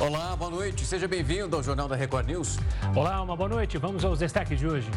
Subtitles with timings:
[0.00, 0.86] Olá, boa noite.
[0.86, 2.56] Seja bem-vindo ao Jornal da Record News.
[2.94, 3.78] Olá, uma boa noite.
[3.78, 4.88] Vamos aos destaques de hoje.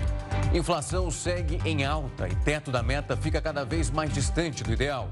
[0.53, 5.09] Inflação segue em alta e teto da meta fica cada vez mais distante do ideal.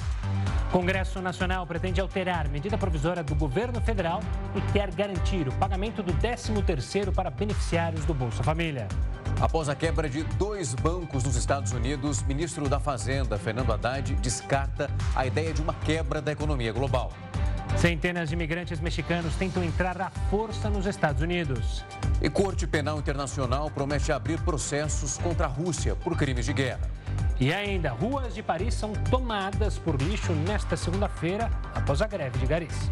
[0.72, 4.22] Congresso Nacional pretende alterar medida provisória do governo federal
[4.56, 8.88] e quer garantir o pagamento do 13º para beneficiários do Bolsa Família.
[9.42, 14.88] Após a quebra de dois bancos nos Estados Unidos, ministro da Fazenda, Fernando Haddad, descarta
[15.16, 17.12] a ideia de uma quebra da economia global.
[17.78, 21.86] Centenas de imigrantes mexicanos tentam entrar à força nos Estados Unidos.
[22.22, 26.90] E Corte Penal Internacional promete abrir processos contra a Rússia por crimes de guerra.
[27.40, 32.46] E ainda, ruas de Paris são tomadas por lixo nesta segunda-feira, após a greve de
[32.46, 32.90] garis.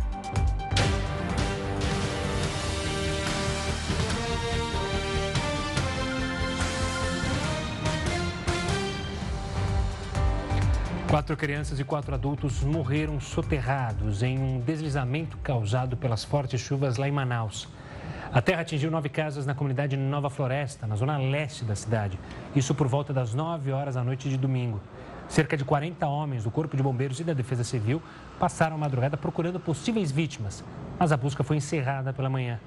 [11.10, 17.08] Quatro crianças e quatro adultos morreram soterrados em um deslizamento causado pelas fortes chuvas lá
[17.08, 17.70] em Manaus.
[18.34, 22.20] A terra atingiu nove casas na comunidade Nova Floresta, na zona leste da cidade.
[22.54, 24.82] Isso por volta das nove horas da noite de domingo.
[25.30, 28.04] Cerca de 40 homens do Corpo de Bombeiros e da Defesa Civil
[28.38, 30.62] passaram a madrugada procurando possíveis vítimas,
[31.00, 32.60] mas a busca foi encerrada pela manhã.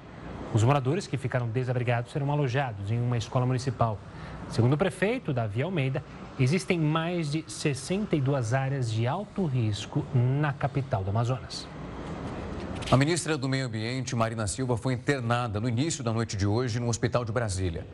[0.51, 3.99] Os moradores que ficaram desabrigados serão alojados em uma escola municipal.
[4.49, 6.03] Segundo o prefeito Davi Almeida,
[6.43, 11.67] existem mais de 62 áreas de alto risco na capital do Amazonas.
[12.89, 16.79] A ministra do Meio Ambiente, Marina Silva, foi internada no início da noite de hoje
[16.79, 17.87] no Hospital de Brasília.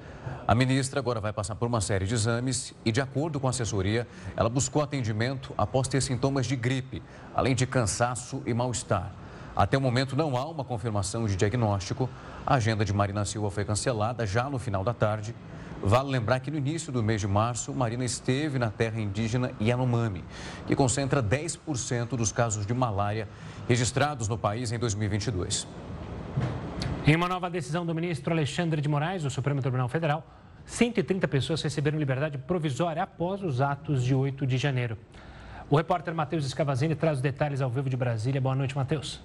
[0.47, 3.49] A ministra agora vai passar por uma série de exames e, de acordo com a
[3.49, 7.03] assessoria, ela buscou atendimento após ter sintomas de gripe,
[7.35, 9.11] além de cansaço e mal-estar.
[9.55, 12.09] Até o momento não há uma confirmação de diagnóstico.
[12.45, 15.35] A agenda de Marina Silva foi cancelada já no final da tarde
[15.81, 20.23] Vale lembrar que no início do mês de março, Marina esteve na terra indígena Yanomami,
[20.66, 23.28] que concentra 10% dos casos de malária
[23.67, 25.67] registrados no país em 2022.
[27.05, 30.25] Em uma nova decisão do ministro Alexandre de Moraes, do Supremo Tribunal Federal,
[30.66, 34.98] 130 pessoas receberam liberdade provisória após os atos de 8 de janeiro.
[35.70, 38.42] O repórter Matheus Escavazini traz os detalhes ao vivo de Brasília.
[38.42, 39.21] Boa noite, Matheus.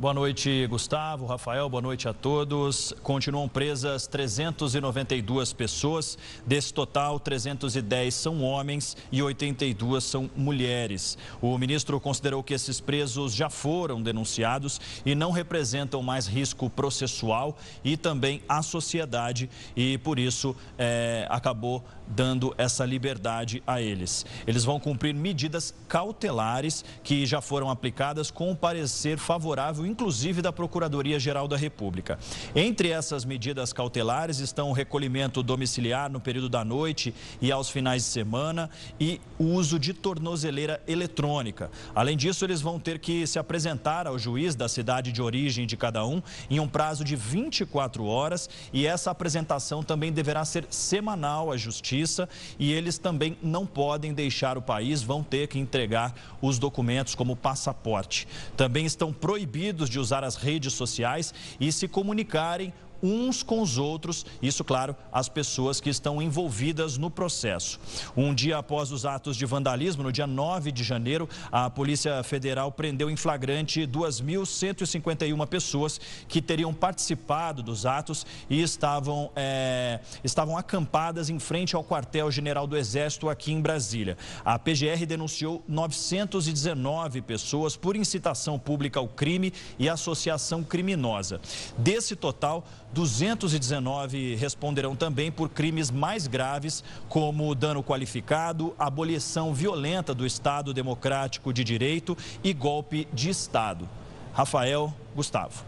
[0.00, 2.94] Boa noite, Gustavo, Rafael, boa noite a todos.
[3.02, 6.16] Continuam presas 392 pessoas.
[6.46, 11.18] Desse total, 310 são homens e 82 são mulheres.
[11.38, 17.58] O ministro considerou que esses presos já foram denunciados e não representam mais risco processual
[17.84, 24.24] e também à sociedade e, por isso, é, acabou dando essa liberdade a eles.
[24.46, 30.52] Eles vão cumprir medidas cautelares que já foram aplicadas com um parecer favorável, inclusive da
[30.52, 32.18] Procuradoria-Geral da República.
[32.54, 38.04] Entre essas medidas cautelares estão o recolhimento domiciliar no período da noite e aos finais
[38.04, 41.70] de semana e o uso de tornozeleira eletrônica.
[41.94, 45.76] Além disso, eles vão ter que se apresentar ao juiz da cidade de origem de
[45.76, 51.50] cada um em um prazo de 24 horas e essa apresentação também deverá ser semanal
[51.50, 52.28] à Justiça
[52.58, 57.34] e eles também não podem deixar o país, vão ter que entregar os documentos como
[57.34, 58.28] passaporte.
[58.56, 64.24] Também estão proibidos de usar as redes sociais e se comunicarem uns com os outros,
[64.42, 67.78] isso, claro, as pessoas que estão envolvidas no processo.
[68.16, 72.70] Um dia após os atos de vandalismo, no dia 9 de janeiro, a Polícia Federal
[72.72, 81.30] prendeu em flagrante 2.151 pessoas que teriam participado dos atos e estavam, é, estavam acampadas
[81.30, 84.16] em frente ao quartel-general do Exército aqui em Brasília.
[84.44, 91.40] A PGR denunciou 919 pessoas por incitação pública ao crime e associação criminosa.
[91.76, 100.26] Desse total, 219 responderão também por crimes mais graves, como dano qualificado, abolição violenta do
[100.26, 103.88] Estado Democrático de Direito e golpe de Estado.
[104.32, 105.64] Rafael, Gustavo.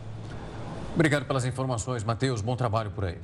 [0.95, 2.41] Obrigado pelas informações, Matheus.
[2.41, 3.19] Bom trabalho por aí.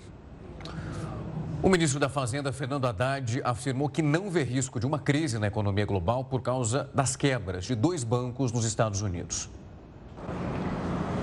[1.61, 5.49] O ministro da Fazenda, Fernando Haddad, afirmou que não vê risco de uma crise na
[5.49, 9.51] economia global por causa das quebras de dois bancos nos Estados Unidos.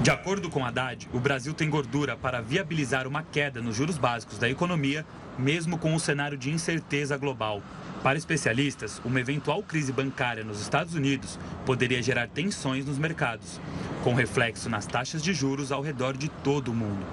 [0.06, 4.38] De acordo com Haddad, o Brasil tem gordura para viabilizar uma queda nos juros básicos
[4.38, 5.04] da economia,
[5.36, 7.60] mesmo com o um cenário de incerteza global.
[8.04, 13.60] Para especialistas, uma eventual crise bancária nos Estados Unidos poderia gerar tensões nos mercados,
[14.04, 17.04] com reflexo nas taxas de juros ao redor de todo o mundo.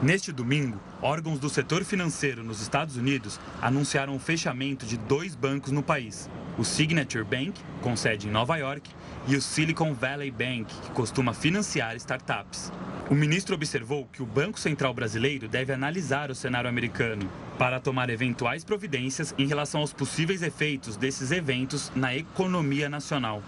[0.00, 5.70] Neste domingo, órgãos do setor financeiro nos Estados Unidos anunciaram o fechamento de dois bancos
[5.70, 8.88] no país: o Signature Bank, com sede em Nova York,
[9.28, 12.72] e o Silicon Valley Bank, que costuma financiar startups.
[13.10, 18.08] O ministro observou que o Banco Central Brasileiro deve analisar o cenário americano para tomar
[18.08, 23.42] eventuais providências em relação aos possíveis efeitos desses eventos na economia nacional.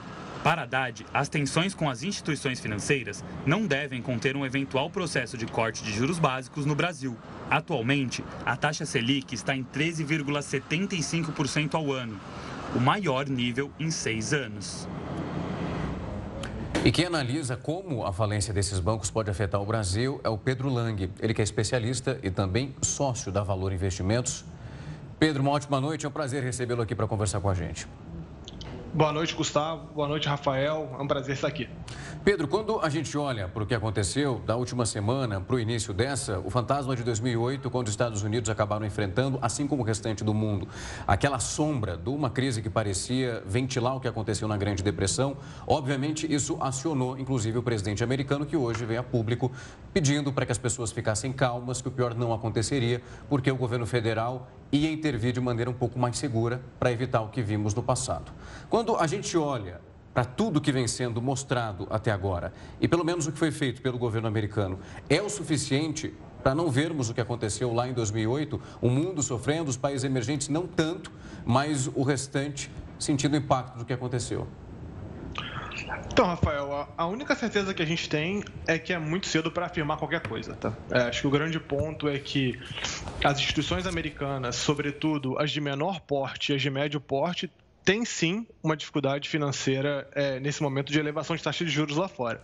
[0.45, 5.47] Para Haddad, as tensões com as instituições financeiras não devem conter um eventual processo de
[5.47, 7.17] corte de juros básicos no Brasil.
[7.51, 12.19] Atualmente, a taxa Selic está em 13,75% ao ano,
[12.75, 14.89] o maior nível em seis anos.
[16.83, 20.71] E quem analisa como a falência desses bancos pode afetar o Brasil é o Pedro
[20.71, 21.11] Lang.
[21.21, 24.47] Ele que é especialista e também sócio da Valor Investimentos.
[25.19, 26.07] Pedro, uma ótima noite.
[26.07, 27.87] É um prazer recebê-lo aqui para conversar com a gente.
[28.95, 29.93] Boa noite, Gustavo.
[29.95, 30.97] Boa noite, Rafael.
[30.99, 31.69] É um prazer estar aqui.
[32.23, 35.95] Pedro, quando a gente olha para o que aconteceu da última semana para o início
[35.95, 40.23] dessa, o fantasma de 2008, quando os Estados Unidos acabaram enfrentando, assim como o restante
[40.23, 40.69] do mundo,
[41.07, 45.35] aquela sombra de uma crise que parecia ventilar o que aconteceu na Grande Depressão,
[45.67, 49.51] obviamente isso acionou, inclusive, o presidente americano, que hoje veio a público
[49.91, 53.01] pedindo para que as pessoas ficassem calmas, que o pior não aconteceria,
[53.31, 57.29] porque o governo federal ia intervir de maneira um pouco mais segura para evitar o
[57.29, 58.31] que vimos no passado.
[58.69, 59.81] Quando a gente olha
[60.13, 63.81] para tudo que vem sendo mostrado até agora, e pelo menos o que foi feito
[63.81, 64.79] pelo governo americano,
[65.09, 69.69] é o suficiente para não vermos o que aconteceu lá em 2008, o mundo sofrendo,
[69.69, 71.13] os países emergentes não tanto,
[71.45, 74.47] mas o restante sentindo o impacto do que aconteceu?
[76.13, 79.67] Então, Rafael, a única certeza que a gente tem é que é muito cedo para
[79.67, 80.73] afirmar qualquer coisa, tá?
[80.91, 82.61] É, acho que o grande ponto é que
[83.25, 87.51] as instituições americanas, sobretudo as de menor porte e as de médio porte,
[87.85, 92.09] tem sim uma dificuldade financeira é, nesse momento de elevação de taxa de juros lá
[92.09, 92.43] fora.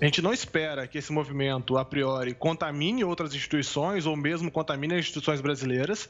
[0.00, 4.94] A gente não espera que esse movimento, a priori, contamine outras instituições ou mesmo contamine
[4.94, 6.08] as instituições brasileiras,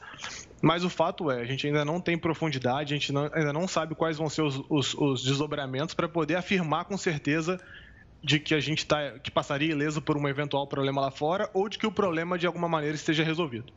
[0.61, 3.67] mas o fato é, a gente ainda não tem profundidade, a gente não, ainda não
[3.67, 7.59] sabe quais vão ser os, os, os desdobramentos para poder afirmar com certeza
[8.23, 11.69] de que a gente tá, que passaria ileso por um eventual problema lá fora ou
[11.69, 13.71] de que o problema de alguma maneira esteja resolvido.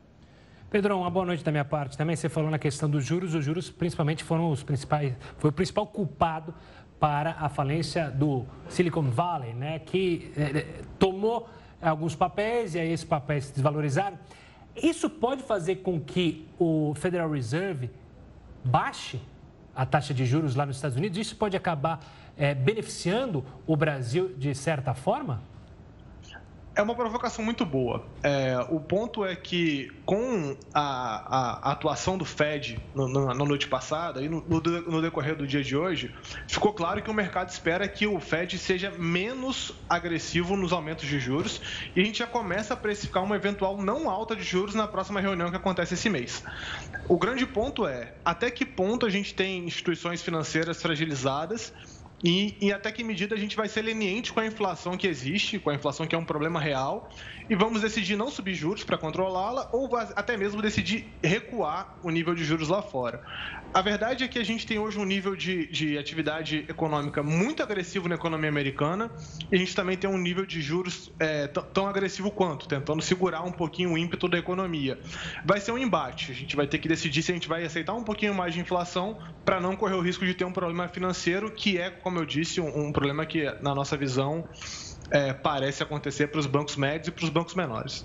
[0.71, 1.99] Pedro, uma boa noite da minha parte.
[1.99, 3.35] Também você falou na questão dos juros.
[3.35, 6.55] Os juros, principalmente, foram os principais, foi o principal culpado
[7.01, 9.81] para a falência do Silicon Valley, né?
[9.81, 11.49] Que eh, tomou
[11.83, 14.17] alguns papéis e aí esses papéis se desvalorizaram.
[14.81, 17.91] Isso pode fazer com que o Federal Reserve
[18.63, 19.21] baixe
[19.75, 21.19] a taxa de juros lá nos Estados Unidos?
[21.19, 21.99] Isso pode acabar
[22.39, 25.43] eh, beneficiando o Brasil de certa forma?
[26.75, 28.05] É uma provocação muito boa.
[28.23, 33.67] É, o ponto é que, com a, a atuação do Fed no, no, na noite
[33.67, 36.15] passada e no, no, decorrer do dia de hoje,
[36.47, 41.19] ficou claro que o mercado espera que o Fed seja menos agressivo nos aumentos de
[41.19, 41.61] juros
[41.97, 45.21] e a gente já começa a precificar uma eventual não alta de juros na próxima
[45.21, 46.45] reunião que acontece esse mês.
[47.09, 51.73] O grande ponto é até que ponto a gente tem instituições financeiras fragilizadas
[52.23, 55.71] e, até que medida a gente vai ser leniente com a inflação que existe, com
[55.71, 57.09] a inflação que é um problema real,
[57.49, 62.35] e vamos decidir não subir juros para controlá-la ou até mesmo decidir recuar o nível
[62.35, 63.23] de juros lá fora.
[63.73, 67.63] A verdade é que a gente tem hoje um nível de, de atividade econômica muito
[67.63, 69.11] agressivo na economia americana
[69.51, 73.43] e a gente também tem um nível de juros é, tão agressivo quanto, tentando segurar
[73.43, 74.99] um pouquinho o ímpeto da economia.
[75.45, 77.95] Vai ser um embate, a gente vai ter que decidir se a gente vai aceitar
[77.95, 81.51] um pouquinho mais de inflação para não correr o risco de ter um problema financeiro,
[81.51, 84.49] que é, como eu disse, um, um problema que, na nossa visão,
[85.13, 88.05] é, parece acontecer para os bancos médios e para os bancos menores.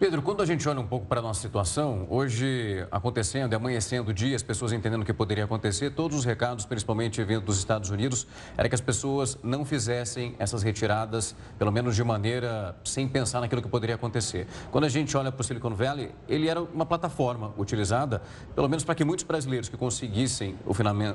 [0.00, 4.14] Pedro, quando a gente olha um pouco para a nossa situação, hoje acontecendo amanhecendo o
[4.14, 7.90] dia, as pessoas entendendo o que poderia acontecer, todos os recados, principalmente vindo dos Estados
[7.90, 8.26] Unidos,
[8.56, 13.60] era que as pessoas não fizessem essas retiradas, pelo menos de maneira sem pensar naquilo
[13.60, 14.46] que poderia acontecer.
[14.70, 18.22] Quando a gente olha para o Silicon Valley, ele era uma plataforma utilizada,
[18.54, 20.56] pelo menos para que muitos brasileiros que conseguissem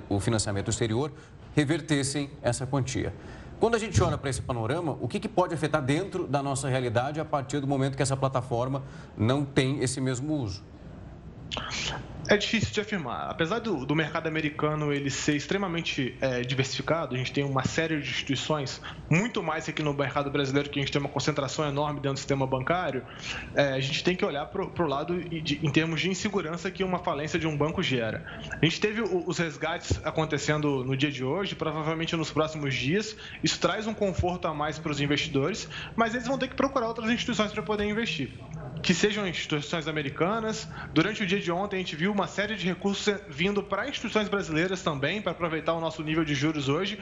[0.07, 1.11] o financiamento exterior
[1.55, 3.15] revertessem essa quantia.
[3.65, 6.69] Quando a gente olha para esse panorama, o que, que, pode afetar dentro da nossa
[6.69, 8.83] realidade a partir do momento que essa plataforma
[9.17, 10.63] não tem esse mesmo uso?
[12.27, 13.29] É difícil de afirmar.
[13.29, 18.01] Apesar do, do mercado americano ele ser extremamente é, diversificado, a gente tem uma série
[18.01, 21.99] de instituições, muito mais aqui no mercado brasileiro, que a gente tem uma concentração enorme
[21.99, 23.05] dentro do sistema bancário,
[23.53, 26.83] é, a gente tem que olhar para o lado de, em termos de insegurança que
[26.83, 28.25] uma falência de um banco gera.
[28.59, 33.15] A gente teve os resgates acontecendo no dia de hoje, provavelmente nos próximos dias.
[33.43, 36.87] Isso traz um conforto a mais para os investidores, mas eles vão ter que procurar
[36.87, 38.31] outras instituições para poder investir
[38.85, 40.67] que sejam instituições americanas.
[40.93, 44.29] Durante o dia de ontem, a gente viu uma série de recursos vindo para instituições
[44.29, 46.97] brasileiras também, para aproveitar o nosso nível de juros hoje.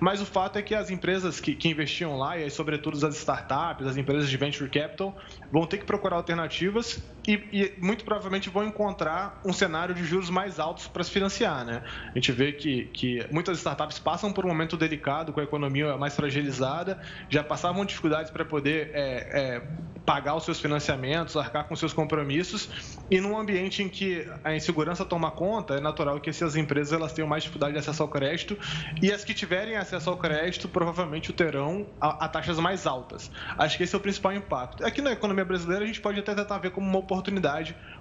[0.00, 3.86] Mas o fato é que as empresas que, que investiam lá, e sobretudo as startups,
[3.86, 5.16] as empresas de venture capital,
[5.52, 10.30] vão ter que procurar alternativas e, e muito provavelmente vão encontrar um cenário de juros
[10.30, 11.64] mais altos para se financiar.
[11.64, 11.82] Né?
[12.10, 15.96] A gente vê que, que muitas startups passam por um momento delicado, com a economia
[15.96, 18.90] mais fragilizada, já passavam dificuldades para poder.
[18.94, 19.62] É, é,
[20.06, 22.70] pagar os seus financiamentos, arcar com seus compromissos,
[23.10, 27.12] e num ambiente em que a insegurança toma conta, é natural que essas empresas elas
[27.12, 28.56] tenham mais dificuldade de acesso ao crédito,
[29.02, 33.30] e as que tiverem acesso ao crédito provavelmente o terão a, a taxas mais altas.
[33.58, 34.86] Acho que esse é o principal impacto.
[34.86, 37.15] Aqui na economia brasileira a gente pode até tentar ver como uma oportunidade,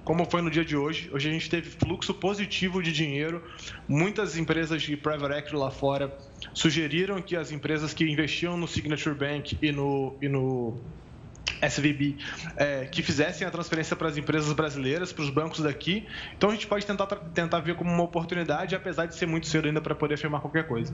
[0.03, 1.09] como foi no dia de hoje.
[1.11, 3.43] Hoje a gente teve fluxo positivo de dinheiro,
[3.87, 6.15] muitas empresas de private equity lá fora
[6.53, 10.79] sugeriram que as empresas que investiam no Signature Bank e no, e no
[11.67, 12.17] SVB,
[12.55, 16.05] é, que fizessem a transferência para as empresas brasileiras, para os bancos daqui.
[16.37, 19.67] Então a gente pode tentar, tentar ver como uma oportunidade, apesar de ser muito cedo
[19.67, 20.93] ainda para poder afirmar qualquer coisa.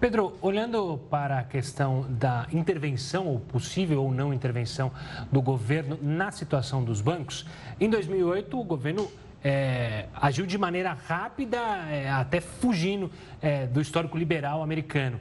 [0.00, 4.90] Pedro, olhando para a questão da intervenção, ou possível ou não intervenção
[5.30, 7.46] do governo na situação dos bancos,
[7.80, 9.08] em 2008 o governo
[9.44, 11.58] é, agiu de maneira rápida,
[11.90, 15.20] é, até fugindo é, do histórico liberal americano.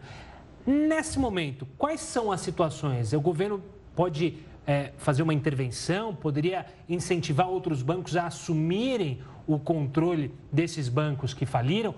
[0.65, 3.13] Nesse momento, quais são as situações?
[3.13, 3.63] O governo
[3.95, 6.15] pode é, fazer uma intervenção?
[6.15, 11.95] Poderia incentivar outros bancos a assumirem o controle desses bancos que faliram?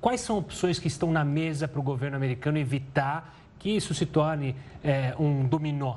[0.00, 4.04] Quais são opções que estão na mesa para o governo americano evitar que isso se
[4.04, 5.96] torne é, um dominó?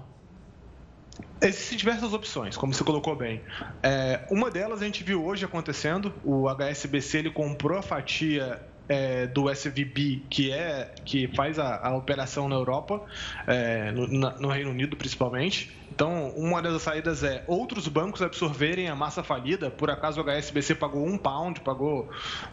[1.41, 3.41] Existem diversas opções, como você colocou bem.
[3.83, 6.13] É, uma delas a gente viu hoje acontecendo.
[6.23, 11.95] O HSBC ele comprou a fatia é, do SVB, que é que faz a, a
[11.95, 13.01] operação na Europa,
[13.45, 15.75] é, no, no, Reino Unido principalmente.
[15.89, 19.71] Então, uma das saídas é outros bancos absorverem a massa falida.
[19.71, 22.09] Por acaso o HSBC pagou um pound, pagou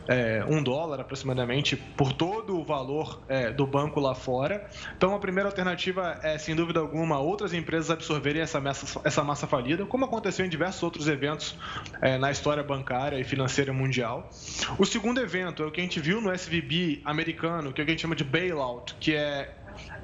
[0.09, 4.67] é, um dólar aproximadamente por todo o valor é, do banco lá fora.
[4.97, 9.47] Então, a primeira alternativa é, sem dúvida alguma, outras empresas absorverem essa massa, essa massa
[9.47, 11.57] falida, como aconteceu em diversos outros eventos
[12.01, 14.31] é, na história bancária e financeira mundial.
[14.79, 17.87] O segundo evento é o que a gente viu no SVB americano, que é o
[17.87, 19.55] que a gente chama de bailout, que é,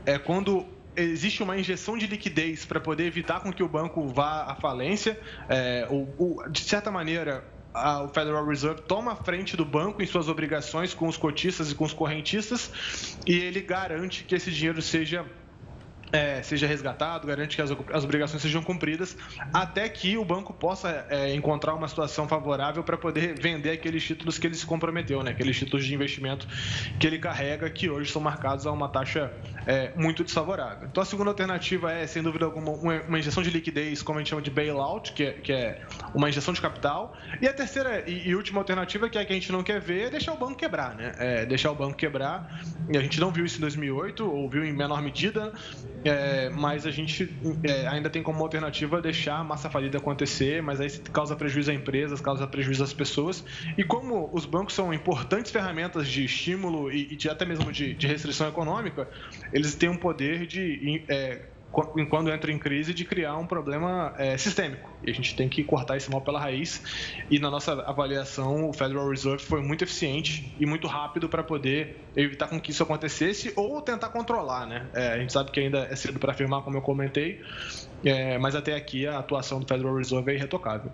[0.07, 4.45] é quando existe uma injeção de liquidez para poder evitar com que o banco vá
[4.45, 5.19] à falência.
[5.49, 10.03] É, ou, ou, de certa maneira, a, o Federal Reserve toma a frente do banco
[10.03, 14.51] em suas obrigações com os cotistas e com os correntistas e ele garante que esse
[14.51, 15.25] dinheiro seja
[16.13, 19.17] é, seja resgatado, garante que as, as, obrigações sejam cumpridas,
[19.53, 24.39] até que o banco possa é, encontrar uma situação favorável para poder vender aqueles títulos
[24.39, 25.31] que ele se comprometeu, né?
[25.31, 26.47] aqueles títulos de investimento
[26.99, 29.33] que ele carrega, que hoje são marcados a uma taxa
[29.71, 30.89] é, muito desfavorável.
[30.91, 34.31] Então, a segunda alternativa é, sem dúvida alguma, uma, injeção de liquidez, como a gente
[34.31, 37.17] chama de bailout, que é, que é uma injeção de capital.
[37.41, 39.81] E a terceira e, e, última alternativa, que é a que a gente não quer
[39.81, 40.97] ver, é deixar o banco quebrar.
[40.97, 41.15] Né?
[41.19, 42.61] É, deixar o banco quebrar.
[42.93, 45.53] E a gente não viu isso em 2008, ou viu em menor medida.
[46.05, 50.81] É, mas a gente é, ainda tem como alternativa deixar a massa falida acontecer, mas
[50.81, 53.45] aí causa prejuízo a empresas, causa prejuízo às pessoas.
[53.77, 57.95] E como os bancos são importantes ferramentas de estímulo e, e de, até mesmo de,
[57.95, 59.07] de, restrição econômica,
[59.61, 61.41] eles têm um poder de é,
[61.73, 64.91] quando entra em crise, de criar um problema é, sistêmico.
[65.05, 66.83] E a gente tem que cortar esse mal pela raiz.
[67.31, 71.97] E na nossa avaliação, o Federal Reserve foi muito eficiente e muito rápido para poder
[72.17, 74.87] evitar com que isso acontecesse ou tentar controlar, né?
[74.93, 77.41] É, a gente sabe que ainda é cedo para afirmar, como eu comentei,
[78.05, 80.91] é, mas até aqui a atuação do Federal Reserve é irretocável.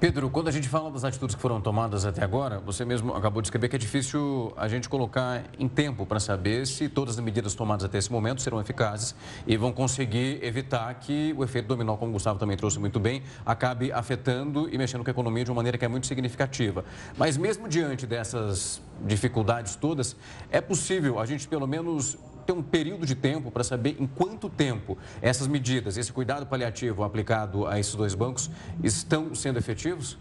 [0.00, 3.42] Pedro, quando a gente fala das atitudes que foram tomadas até agora, você mesmo acabou
[3.42, 7.20] de escrever que é difícil a gente colocar em tempo para saber se todas as
[7.22, 9.14] medidas tomadas até esse momento serão eficazes
[9.46, 13.22] e vão conseguir evitar que o efeito dominó, como o Gustavo também trouxe muito bem,
[13.44, 16.82] acabe afetando e mexendo com a economia de uma maneira que é muito significativa.
[17.18, 20.16] Mas mesmo diante dessas dificuldades todas,
[20.50, 22.16] é possível a gente pelo menos
[22.50, 27.04] ter um período de tempo para saber em quanto tempo essas medidas, esse cuidado paliativo
[27.04, 28.50] aplicado a esses dois bancos
[28.82, 30.18] estão sendo efetivos?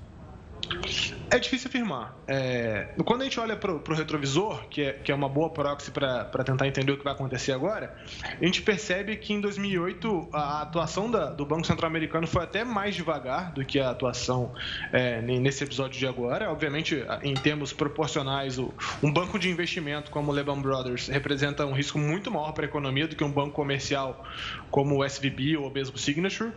[1.32, 2.18] É difícil afirmar.
[2.28, 5.92] É, quando a gente olha para o retrovisor, que é, que é uma boa proxy
[5.92, 10.62] para tentar entender o que vai acontecer agora, a gente percebe que em 2008 a
[10.64, 14.54] atuação da, do Banco Central Americano foi até mais devagar do que a atuação
[14.92, 16.52] é, nesse episódio de agora.
[16.52, 21.74] Obviamente, em termos proporcionais, o, um banco de investimento como o Lehman Brothers representa um
[21.74, 24.26] risco muito maior para a economia do que um banco comercial
[24.72, 26.52] como o SVB ou mesmo Signature.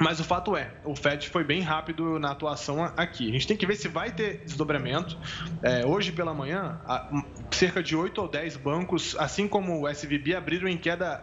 [0.00, 3.28] Mas o fato é, o Fed foi bem rápido na atuação aqui.
[3.28, 5.18] A gente tem que ver se vai ter desdobramento.
[5.62, 6.80] É, hoje pela manhã,
[7.50, 11.22] cerca de 8 ou 10 bancos, assim como o SVB, abriram em queda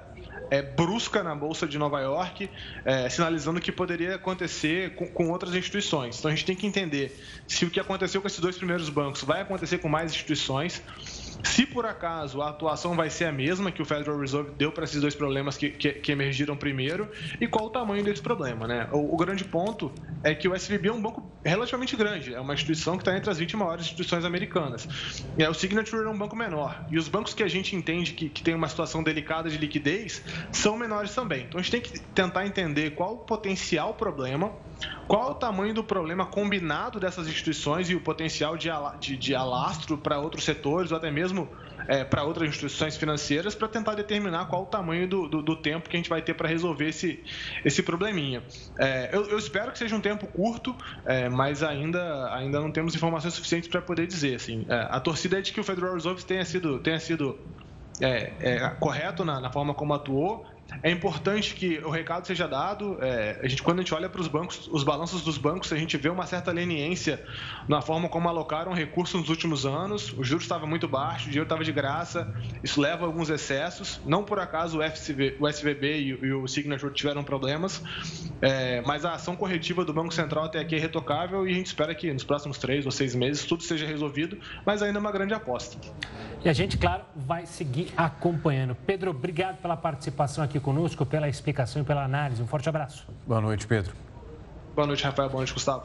[0.50, 2.50] é, brusca na Bolsa de Nova York,
[2.84, 6.20] é, sinalizando que poderia acontecer com, com, outras instituições.
[6.20, 7.18] Então a gente tem que entender
[7.48, 10.82] se o que aconteceu com esses dois primeiros bancos vai acontecer com mais instituições.
[11.44, 14.84] Se por acaso a atuação vai ser a mesma que o Federal Reserve deu para
[14.84, 18.88] esses dois problemas que, que, que, emergiram primeiro e qual o tamanho desse problema, né?
[18.92, 19.92] O, o, grande ponto
[20.24, 23.30] é que o SVB é um banco relativamente grande, é uma instituição que está entre
[23.30, 24.88] as 20 maiores instituições americanas.
[25.38, 26.86] E o Signature é um banco menor.
[26.90, 30.24] E os bancos que a gente entende que, que tem uma situação delicada de liquidez
[30.52, 31.46] são menores também.
[31.46, 34.52] Então a gente tem que tentar entender qual o potencial problema
[35.08, 39.98] qual o tamanho do problema combinado dessas instituições e o potencial de, de, de alastro
[39.98, 41.50] para outros setores ou até mesmo
[41.88, 45.90] é, para outras instituições financeiras para tentar determinar qual o tamanho do, do, do, tempo
[45.90, 47.24] que a gente vai ter para resolver esse,
[47.64, 48.44] esse probleminha.
[48.78, 52.96] É, eu, eu, espero que seja um tempo curto, é, mas ainda, ainda não temos
[52.96, 54.36] informações suficientes para poder dizer.
[54.36, 57.40] Assim, é, a torcida é de que o Federal Reserve tenha sido, tenha sido
[58.02, 60.46] é, é, correto na, na, forma como atuou
[60.82, 62.98] é importante que o recado seja dado.
[63.02, 65.78] É, a gente, quando a gente olha para os bancos, os balanços dos bancos, a
[65.78, 67.24] gente vê uma certa leniência
[67.68, 70.12] na forma como alocaram recursos nos últimos anos.
[70.14, 72.34] O juros estava muito baixo, o dinheiro estava de graça.
[72.64, 74.00] Isso leva a alguns excessos.
[74.06, 77.82] Não por acaso o, FCV, o SVB e, e, o Signature tiveram problemas,
[78.42, 81.68] é, mas a ação corretiva do Banco Central até aqui é retocável e a gente
[81.68, 85.12] espera que nos próximos três ou seis meses tudo seja resolvido, mas ainda é uma
[85.12, 85.78] grande aposta.
[86.44, 88.76] E a gente, claro, vai seguir acompanhando.
[88.76, 92.42] Pedro, obrigado pela participação aqui conosco, pela explicação e pela análise.
[92.42, 93.08] Um forte abraço.
[93.26, 93.94] Boa noite, Pedro.
[94.76, 95.30] Boa noite, Rafael.
[95.30, 95.84] Boa noite, Gustavo.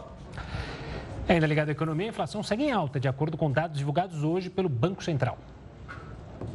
[1.29, 4.51] Ainda ligado à economia, a inflação segue em alta, de acordo com dados divulgados hoje
[4.51, 5.39] pelo Banco Central.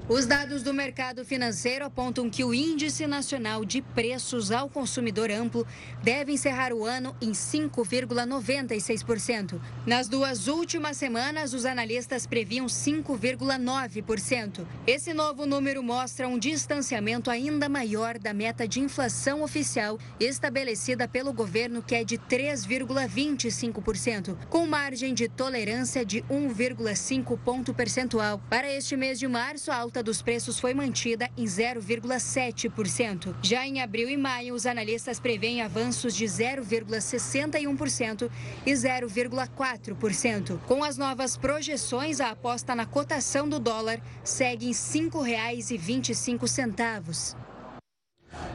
[0.07, 5.65] Os dados do mercado financeiro apontam que o Índice Nacional de Preços ao Consumidor Amplo
[6.03, 9.59] deve encerrar o ano em 5,96%.
[9.83, 14.63] Nas duas últimas semanas, os analistas previam 5,9%.
[14.85, 21.33] Esse novo número mostra um distanciamento ainda maior da meta de inflação oficial estabelecida pelo
[21.33, 28.39] governo, que é de 3,25%, com margem de tolerância de 1,5 ponto percentual.
[28.47, 33.35] Para este mês de março, alta dos preços foi mantida em 0,7%.
[33.41, 38.29] Já em abril e maio, os analistas preveem avanços de 0,61%
[38.65, 40.59] e 0,4%.
[40.65, 47.35] Com as novas projeções, a aposta na cotação do dólar segue em R$ 5,25.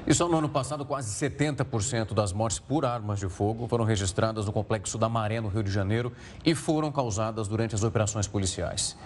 [0.06, 4.46] E só no ano passado, quase 70% das mortes por armas de fogo foram registradas
[4.46, 6.12] no complexo da Maré, no Rio de Janeiro,
[6.44, 8.96] e foram causadas durante as operações policiais.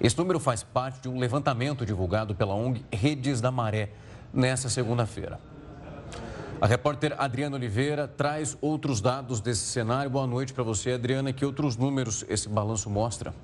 [0.00, 3.90] Esse número faz parte de um levantamento divulgado pela ONG Redes da Maré
[4.32, 5.38] nesta segunda-feira.
[6.60, 10.10] A repórter Adriana Oliveira traz outros dados desse cenário.
[10.10, 11.32] Boa noite para você, Adriana.
[11.32, 13.34] Que outros números esse balanço mostra?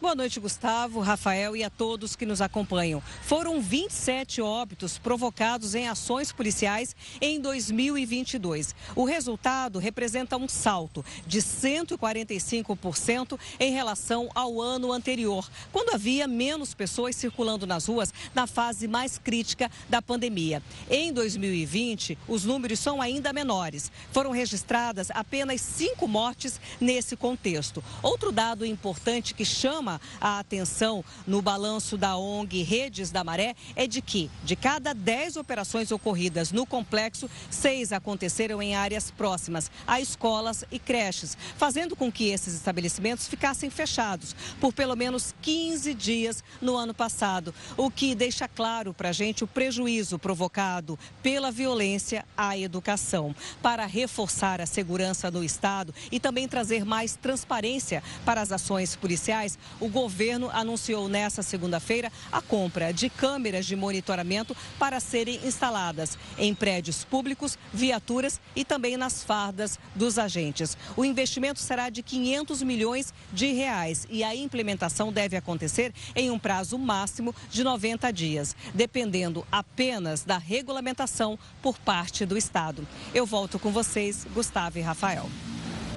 [0.00, 3.02] Boa noite, Gustavo, Rafael e a todos que nos acompanham.
[3.20, 8.74] Foram 27 óbitos provocados em ações policiais em 2022.
[8.96, 16.72] O resultado representa um salto de 145% em relação ao ano anterior, quando havia menos
[16.72, 20.62] pessoas circulando nas ruas na fase mais crítica da pandemia.
[20.88, 23.92] Em 2020, os números são ainda menores.
[24.12, 27.84] Foram registradas apenas cinco mortes nesse contexto.
[28.02, 33.56] Outro dado importante que chama chama a atenção no balanço da ONG Redes da Maré
[33.74, 39.70] é de que, de cada 10 operações ocorridas no complexo, seis aconteceram em áreas próximas
[39.86, 45.94] a escolas e creches, fazendo com que esses estabelecimentos ficassem fechados por pelo menos 15
[45.94, 51.50] dias no ano passado, o que deixa claro para a gente o prejuízo provocado pela
[51.50, 53.34] violência à educação.
[53.62, 59.58] Para reforçar a segurança no Estado e também trazer mais transparência para as ações policiais,
[59.80, 66.54] o governo anunciou nesta segunda-feira a compra de câmeras de monitoramento para serem instaladas em
[66.54, 70.76] prédios públicos, viaturas e também nas fardas dos agentes.
[70.96, 76.38] O investimento será de 500 milhões de reais e a implementação deve acontecer em um
[76.38, 82.86] prazo máximo de 90 dias, dependendo apenas da regulamentação por parte do Estado.
[83.14, 85.28] Eu volto com vocês, Gustavo e Rafael.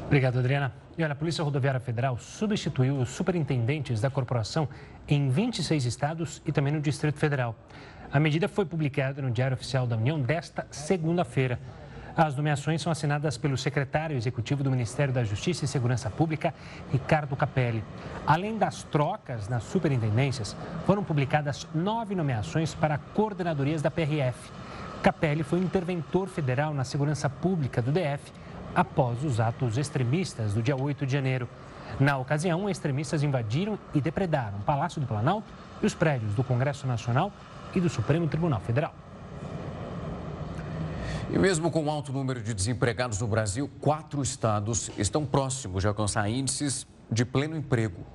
[0.05, 0.71] Obrigado, Adriana.
[0.97, 4.69] E olha, a Polícia Rodoviária Federal substituiu os superintendentes da corporação
[5.07, 7.55] em 26 estados e também no Distrito Federal.
[8.11, 11.59] A medida foi publicada no Diário Oficial da União desta segunda-feira.
[12.15, 16.53] As nomeações são assinadas pelo secretário executivo do Ministério da Justiça e Segurança Pública,
[16.91, 17.83] Ricardo Capelli.
[18.27, 24.51] Além das trocas nas superintendências, foram publicadas nove nomeações para coordenadorias da PRF.
[25.01, 28.31] Capelli foi interventor federal na segurança pública do DF
[28.75, 31.47] após os atos extremistas do dia 8 de janeiro.
[31.99, 35.47] Na ocasião, extremistas invadiram e depredaram o Palácio do Planalto
[35.81, 37.31] e os prédios do Congresso Nacional
[37.75, 38.93] e do Supremo Tribunal Federal.
[41.31, 45.87] E mesmo com o alto número de desempregados no Brasil, quatro estados estão próximos de
[45.87, 48.05] alcançar índices de pleno emprego.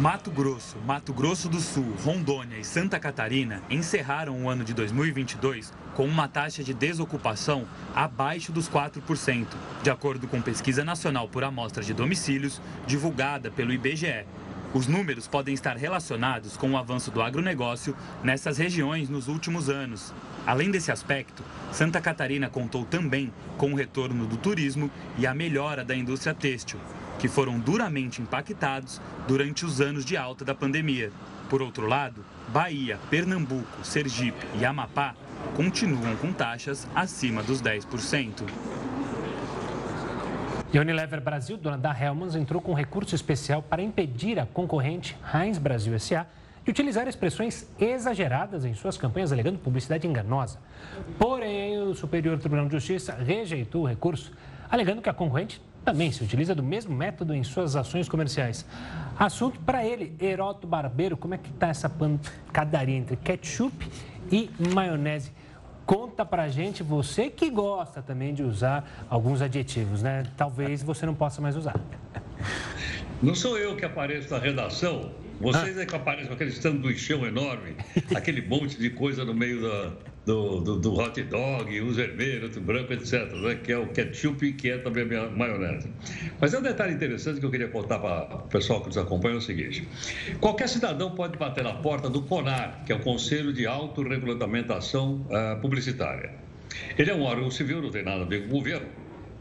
[0.00, 5.72] Mato Grosso, Mato Grosso do Sul, Rondônia e Santa Catarina encerraram o ano de 2022
[5.94, 9.46] com uma taxa de desocupação abaixo dos 4%,
[9.84, 14.26] de acordo com pesquisa nacional por amostra de domicílios divulgada pelo IBGE.
[14.74, 20.12] Os números podem estar relacionados com o avanço do agronegócio nessas regiões nos últimos anos.
[20.44, 25.84] Além desse aspecto, Santa Catarina contou também com o retorno do turismo e a melhora
[25.84, 26.80] da indústria têxtil,
[27.18, 31.10] que foram duramente impactados durante os anos de alta da pandemia.
[31.48, 35.14] Por outro lado, Bahia, Pernambuco, Sergipe e Amapá
[35.56, 38.44] continuam com taxas acima dos 10%.
[40.72, 45.16] E a Unilever Brasil, dona da Hellmann's, entrou com recurso especial para impedir a concorrente
[45.32, 46.26] Heinz Brasil SA
[46.64, 50.58] de utilizar expressões exageradas em suas campanhas, alegando publicidade enganosa.
[51.18, 54.32] Porém, o Superior Tribunal de Justiça rejeitou o recurso,
[54.68, 58.64] alegando que a concorrente também se utiliza do mesmo método em suas ações comerciais.
[59.18, 63.88] Assunto para ele, Heroto Barbeiro, como é que está essa pancadaria entre ketchup
[64.32, 65.32] e maionese?
[65.86, 70.24] Conta pra gente, você que gosta também de usar alguns adjetivos, né?
[70.36, 71.78] Talvez você não possa mais usar.
[73.22, 75.10] Não sou eu que apareço na redação,
[75.44, 77.76] vocês é que aparecem com aquele sanduichão enorme,
[78.16, 79.92] aquele monte de coisa no meio da,
[80.24, 83.58] do, do, do, hot dog, um vermelho, outro branco, etc., né?
[83.62, 85.90] que é o ketchup, que é também a maionese.
[86.40, 89.34] Mas é um detalhe interessante que eu queria contar para o pessoal que nos acompanha,
[89.34, 89.86] é o seguinte.
[90.40, 95.60] Qualquer cidadão pode bater na porta do CONAR, que é o Conselho de Autorregulamentação uh,
[95.60, 96.32] Publicitária.
[96.98, 98.86] Ele é um órgão civil, não tem nada a ver com o governo,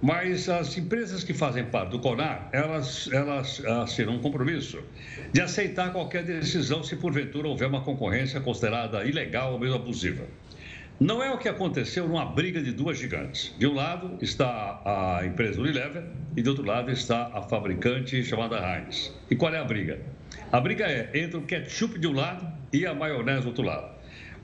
[0.03, 4.83] mas as empresas que fazem parte do CONAR, elas, elas assinam um compromisso
[5.31, 10.25] de aceitar qualquer decisão se porventura houver uma concorrência considerada ilegal ou mesmo abusiva.
[10.99, 13.55] Não é o que aconteceu numa briga de duas gigantes.
[13.57, 16.03] De um lado está a empresa Unilever
[16.35, 19.09] e do outro lado está a fabricante chamada Heinz.
[19.31, 20.01] E qual é a briga?
[20.51, 23.89] A briga é entre o ketchup de um lado e a maionese do outro lado.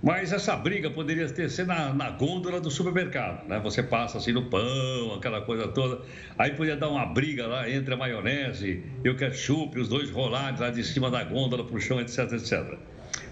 [0.02, 3.60] Mas essa briga poderia ter sido na, na, gôndola do supermercado, né?
[3.60, 6.02] Você passa assim no pão, aquela coisa toda.
[6.38, 10.62] Aí podia dar uma briga lá entre a maionese e o ketchup, os dois rolados
[10.62, 12.78] lá de cima da gôndola para o chão, etc, etc.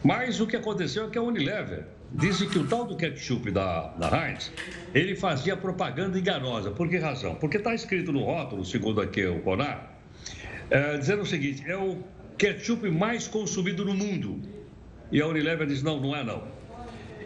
[0.03, 3.87] Mas o que aconteceu é que a Unilever disse que o tal do ketchup da,
[3.89, 4.51] da Heinz,
[4.93, 6.71] ele fazia propaganda enganosa.
[6.71, 7.35] Por que razão?
[7.35, 9.97] Porque está escrito no rótulo, segundo aqui o Conar,
[10.69, 12.03] é, dizendo o seguinte, é o
[12.37, 14.56] ketchup mais consumido no mundo.
[15.11, 16.43] E a Unilever disse, não, não é não.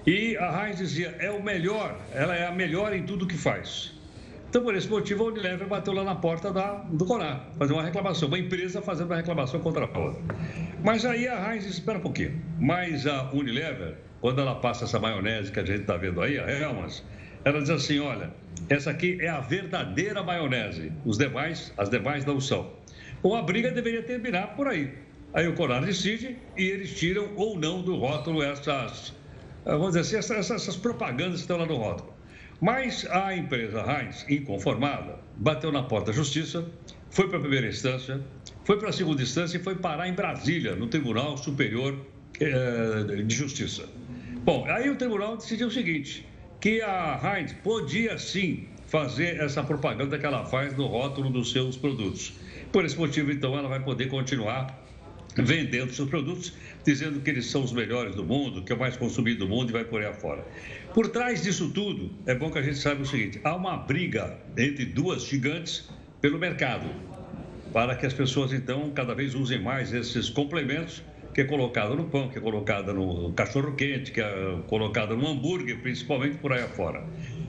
[0.06, 3.94] E a Heinz dizia, é o melhor, ela é a melhor em tudo que faz.
[4.50, 7.84] Então, por esse motivo, a Unilever bateu lá na porta da, do Conar, fazer uma
[7.84, 10.22] reclamação, uma empresa fazendo uma reclamação contra a outra.
[10.84, 15.52] Mas aí a Heinz espera um pouquinho, mas a Unilever quando ela passa essa maionese
[15.52, 17.04] que a gente está vendo aí, a Helmas,
[17.44, 18.30] ela diz assim: olha,
[18.70, 22.72] essa aqui é a verdadeira maionese, os demais, as demais não são.
[23.24, 24.94] Ou a briga deveria terminar por aí.
[25.34, 29.13] Aí o Conar decide e eles tiram ou não do rótulo essas,
[29.65, 32.13] eh, vamos dizer assim, essas, essas propagandas que estão lá no rótulo.
[32.60, 36.70] Mas a empresa Heinz, inconformada, bateu na porta da justiça,
[37.10, 38.22] foi para a primeira instância,
[38.65, 41.98] foi para a segunda instância e foi parar em Brasília, no Tribunal Superior
[42.39, 43.88] eh, de Justiça.
[44.44, 46.28] Bom, aí o tribunal decidiu o seguinte:
[46.60, 51.78] que a Heinz podia sim fazer essa propaganda que ela faz no rótulo dos seus
[51.78, 52.34] produtos.
[52.72, 54.81] Por esse motivo, então, ela vai poder continuar
[55.36, 58.98] vendendo seus produtos, dizendo que eles são os melhores do mundo, que é o mais
[58.98, 60.46] consumido do mundo e vai por aí afora.
[60.94, 64.38] Por trás disso tudo, é bom que a gente saiba o seguinte: há uma briga
[64.58, 65.89] entre duas gigantes
[66.20, 66.88] pelo mercado,
[67.72, 72.06] para que as pessoas, então, cada vez usem mais esses complementos que é colocada no
[72.06, 76.62] pão, que é colocada no cachorro quente, que é colocada no hambúrguer, principalmente por aí
[76.62, 77.06] afora.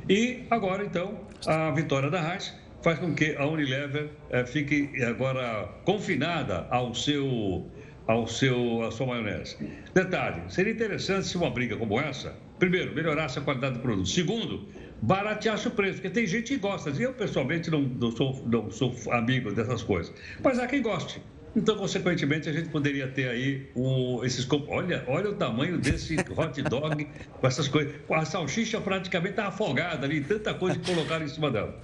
[0.09, 5.69] E agora, então, a vitória da Heinz faz com que a Unilever eh, fique agora
[5.85, 7.67] confinada ao seu,
[8.07, 9.57] ao seu, à sua maionese.
[9.95, 14.09] Detalhe, seria interessante se uma briga como essa, primeiro, melhorasse a qualidade do produto.
[14.09, 14.69] Segundo,
[15.01, 16.91] barateasse o preço, porque tem gente que gosta.
[16.91, 20.13] Eu, pessoalmente, não, não, sou, não sou amigo dessas coisas.
[20.43, 21.23] Mas há quem goste.
[21.55, 24.49] Então, consequentemente, a gente poderia ter aí o, esses.
[24.69, 27.93] Olha, olha o tamanho desse hot dog com essas coisas.
[28.11, 31.79] A salsicha praticamente está afogada ali, tanta coisa que colocaram em cima dela.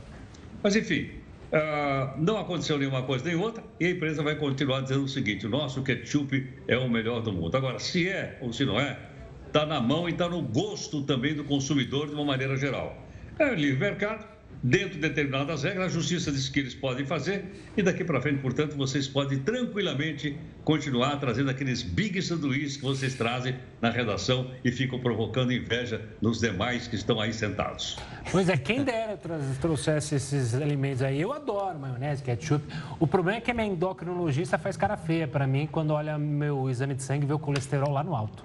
[0.62, 1.10] Mas, enfim,
[1.52, 5.46] uh, não aconteceu nenhuma coisa nem outra e a empresa vai continuar dizendo o seguinte:
[5.46, 7.56] o nosso ketchup é o melhor do mundo.
[7.56, 8.98] Agora, se é ou se não é,
[9.46, 13.06] está na mão e está no gosto também do consumidor de uma maneira geral.
[13.38, 17.44] É livre mercado dentro de determinadas regras, a justiça diz que eles podem fazer
[17.76, 23.14] e daqui para frente, portanto, vocês podem tranquilamente continuar trazendo aqueles big sanduíches que vocês
[23.14, 27.96] trazem na redação e ficam provocando inveja nos demais que estão aí sentados.
[28.30, 29.18] Pois é, quem dera
[29.60, 31.20] trouxesse esses alimentos aí.
[31.20, 32.64] Eu adoro maionese, ketchup.
[32.98, 36.68] O problema é que a minha endocrinologista faz cara feia para mim quando olha meu
[36.68, 38.44] exame de sangue e vê o colesterol lá no alto.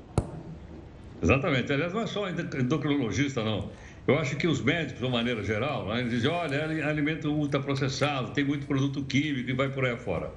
[1.21, 1.71] Exatamente.
[1.71, 3.69] Aliás, não é só endocrinologista, não.
[4.05, 8.31] Eu acho que os médicos, de uma maneira geral, né, eles dizem, olha, alimento ultraprocessado,
[8.31, 10.29] tem muito produto químico e vai por aí afora.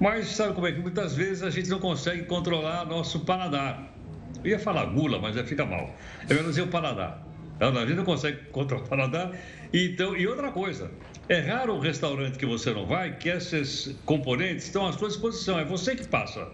[0.00, 3.94] Mas sabe como é que muitas vezes a gente não consegue controlar nosso paladar.
[4.42, 5.94] Eu ia falar gula, mas já fica mal.
[6.24, 7.22] É melhor dizer o paladar.
[7.60, 9.32] A gente não consegue controlar o paladar.
[9.72, 10.90] Então, e outra coisa,
[11.28, 15.58] é raro o restaurante que você não vai que esses componentes estão à sua disposição.
[15.58, 16.48] É você que passa.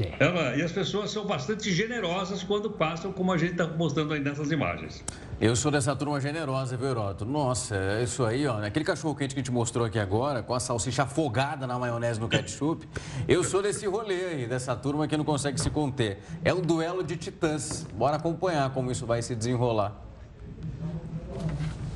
[0.00, 0.24] É.
[0.24, 4.20] Ela, e as pessoas são bastante generosas quando passam, como a gente está mostrando aí
[4.20, 5.04] nessas imagens.
[5.40, 7.24] Eu sou dessa turma generosa, viu, Heroto?
[7.24, 8.64] Nossa, é isso aí, ó.
[8.64, 12.20] Aquele cachorro quente que a gente mostrou aqui agora, com a salsicha afogada na maionese
[12.20, 12.88] no ketchup.
[13.26, 16.22] Eu sou desse rolê aí, dessa turma que não consegue se conter.
[16.44, 17.86] É o duelo de titãs.
[17.94, 20.11] Bora acompanhar como isso vai se desenrolar.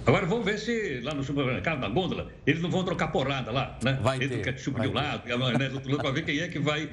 [0.07, 3.77] Agora vamos ver se lá no supermercado, na gôndola, eles não vão trocar porrada lá,
[3.83, 3.99] né?
[4.01, 6.13] Vai Entre ter, o ketchup de um lado e a maionese do outro lado, para
[6.13, 6.89] ver quem é que vai,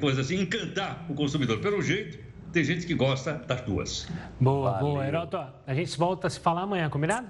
[0.00, 1.60] coisa assim, encantar o consumidor.
[1.60, 2.18] Pelo jeito,
[2.52, 4.08] tem gente que gosta das duas.
[4.40, 4.86] Boa, Valeu.
[4.86, 5.06] boa.
[5.06, 7.28] Heroto, a gente volta a se falar amanhã, combinado?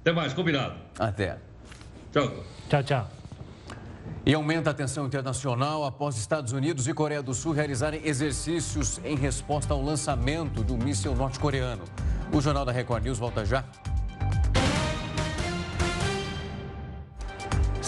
[0.00, 0.74] Até mais, combinado.
[0.98, 1.36] Até.
[2.10, 2.44] Tchau.
[2.70, 3.10] Tchau, tchau.
[4.24, 9.16] E aumenta a tensão internacional após Estados Unidos e Coreia do Sul realizarem exercícios em
[9.16, 11.84] resposta ao lançamento do míssil norte-coreano.
[12.32, 13.64] O Jornal da Record News volta já.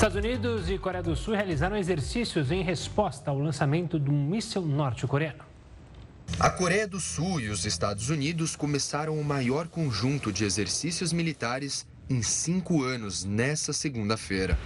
[0.03, 5.45] Estados Unidos e Coreia do Sul realizaram exercícios em resposta ao lançamento do míssil norte-coreano.
[6.41, 11.87] A Coreia do Sul e os Estados Unidos começaram o maior conjunto de exercícios militares
[12.11, 14.59] em cinco anos nesta segunda-feira.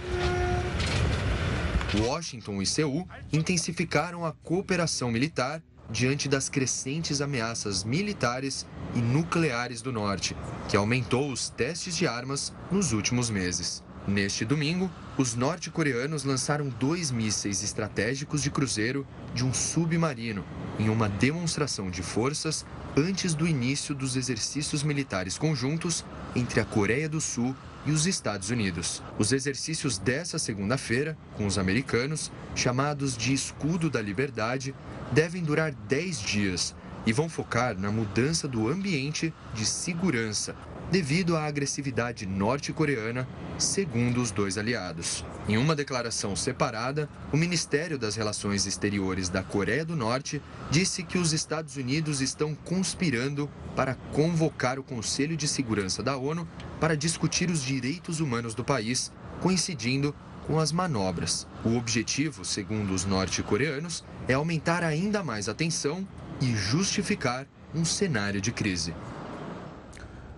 [1.93, 9.93] Washington e Seul intensificaram a cooperação militar diante das crescentes ameaças militares e nucleares do
[9.93, 10.35] norte,
[10.67, 13.85] que aumentou os testes de armas nos últimos meses.
[14.07, 20.45] Neste domingo, os norte-coreanos lançaram dois mísseis estratégicos de cruzeiro de um submarino
[20.79, 22.65] em uma demonstração de forças
[22.95, 27.53] antes do início dos exercícios militares conjuntos entre a Coreia do Sul
[27.85, 29.03] e os Estados Unidos.
[29.19, 34.73] Os exercícios dessa segunda-feira, com os americanos, chamados de Escudo da Liberdade,
[35.11, 36.73] devem durar 10 dias
[37.05, 40.55] e vão focar na mudança do ambiente de segurança
[40.91, 45.25] devido à agressividade norte-coreana, segundo os dois aliados.
[45.47, 51.17] Em uma declaração separada, o Ministério das Relações Exteriores da Coreia do Norte disse que
[51.17, 56.47] os Estados Unidos estão conspirando para convocar o Conselho de Segurança da ONU
[56.79, 61.45] para discutir os direitos humanos do país, coincidindo com as manobras.
[61.65, 66.07] O objetivo, segundo os norte-coreanos, é aumentar ainda mais a tensão
[66.39, 67.45] e justificar
[67.75, 68.93] um cenário de crise.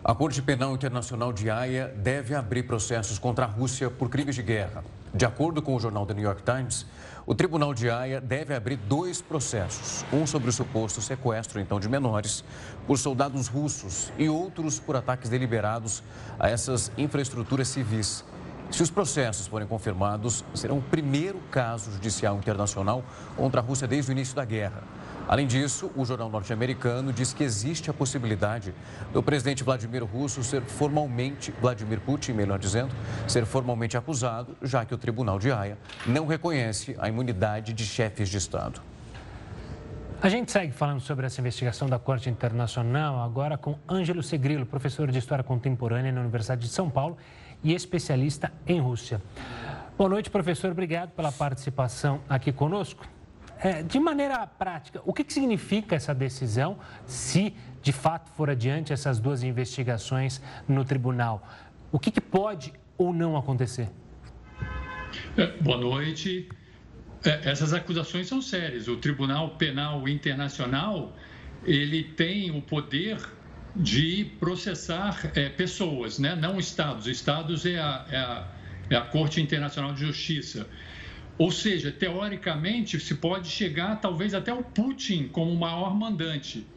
[0.01, 4.41] A Corte Penal Internacional de Haia deve abrir processos contra a Rússia por crimes de
[4.41, 4.81] guerra.
[5.13, 6.85] De acordo com o jornal The New York Times,
[7.25, 11.89] o Tribunal de Haia deve abrir dois processos: um sobre o suposto sequestro, então, de
[11.89, 12.45] menores
[12.87, 16.01] por soldados russos e outros por ataques deliberados
[16.39, 18.23] a essas infraestruturas civis.
[18.71, 23.03] Se os processos forem confirmados, será o primeiro caso judicial internacional
[23.35, 24.81] contra a Rússia desde o início da guerra.
[25.29, 28.73] Além disso, o jornal norte-americano diz que existe a possibilidade
[29.13, 32.95] do presidente Vladimir Russo ser formalmente, Vladimir Putin, melhor dizendo,
[33.27, 38.27] ser formalmente acusado, já que o Tribunal de Haia não reconhece a imunidade de chefes
[38.27, 38.81] de Estado.
[40.19, 45.11] A gente segue falando sobre essa investigação da Corte Internacional agora com Ângelo Segrilo, professor
[45.11, 47.15] de História Contemporânea na Universidade de São Paulo
[47.63, 49.21] e especialista em Rússia.
[49.95, 50.71] Boa noite, professor.
[50.71, 53.05] Obrigado pela participação aqui conosco.
[53.61, 58.93] É, de maneira prática, o que, que significa essa decisão se de fato for adiante
[58.93, 61.45] essas duas investigações no tribunal?
[61.91, 63.89] O que, que pode ou não acontecer?
[65.35, 66.47] É, boa noite.
[67.23, 68.87] É, essas acusações são sérias.
[68.87, 71.13] O Tribunal Penal Internacional
[71.65, 73.17] ele tem o poder
[73.75, 76.33] de processar é, pessoas, né?
[76.33, 77.07] não estados.
[77.07, 78.47] Estados é a, é, a,
[78.89, 80.65] é a Corte Internacional de Justiça.
[81.39, 86.67] Ou seja, teoricamente, se pode chegar talvez até o Putin como maior mandante.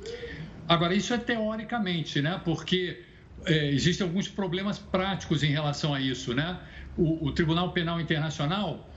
[0.69, 2.41] Agora, isso é teoricamente, né?
[2.45, 3.03] Porque
[3.45, 6.61] é, existem alguns problemas práticos em relação a isso, né?
[6.97, 8.89] O, o Tribunal Penal Internacional,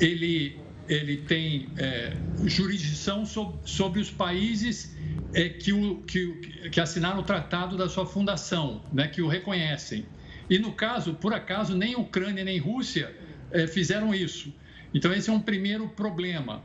[0.00, 4.96] ele, ele tem é, jurisdição sobre, sobre, os países
[5.34, 9.08] é, que, o, que, que assinaram o tratado da sua fundação, né?
[9.08, 10.06] Que o reconhecem.
[10.48, 13.14] E no caso, por acaso, nem Ucrânia nem Rússia
[13.50, 14.50] é, fizeram isso.
[14.94, 16.62] Então, esse é um primeiro problema.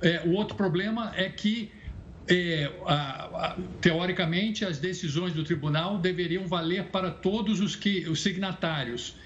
[0.00, 1.70] É, o outro problema é que,
[2.28, 8.22] é, a, a, teoricamente, as decisões do tribunal deveriam valer para todos os, que, os
[8.22, 9.16] signatários,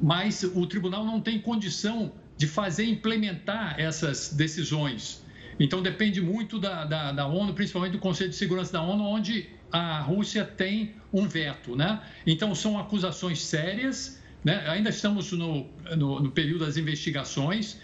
[0.00, 5.22] mas o tribunal não tem condição de fazer implementar essas decisões.
[5.60, 9.48] Então, depende muito da, da, da ONU, principalmente do Conselho de Segurança da ONU, onde
[9.70, 11.76] a Rússia tem um veto.
[11.76, 12.00] Né?
[12.26, 14.64] Então, são acusações sérias, né?
[14.68, 17.78] ainda estamos no, no, no período das investigações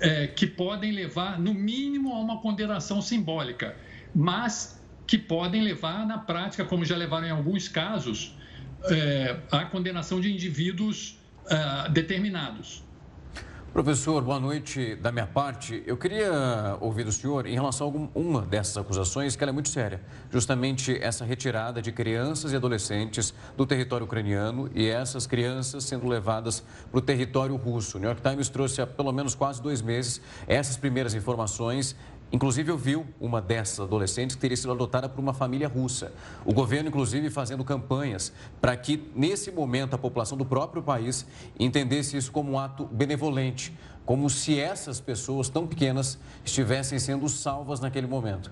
[0.00, 3.76] é, que podem levar, no mínimo, a uma condenação simbólica,
[4.14, 8.34] mas que podem levar, na prática, como já levaram em alguns casos,
[8.84, 12.85] é, a condenação de indivíduos é, determinados.
[13.76, 15.82] Professor, boa noite da minha parte.
[15.86, 19.68] Eu queria ouvir do senhor em relação a uma dessas acusações, que ela é muito
[19.68, 20.00] séria.
[20.30, 26.64] Justamente essa retirada de crianças e adolescentes do território ucraniano e essas crianças sendo levadas
[26.90, 27.98] para o território russo.
[27.98, 31.94] O New York Times trouxe há pelo menos quase dois meses essas primeiras informações
[32.32, 36.12] Inclusive, ouviu uma dessas adolescentes que teria sido adotada por uma família russa.
[36.44, 41.24] O governo, inclusive, fazendo campanhas para que, nesse momento, a população do próprio país
[41.58, 43.72] entendesse isso como um ato benevolente,
[44.04, 48.50] como se essas pessoas tão pequenas estivessem sendo salvas naquele momento.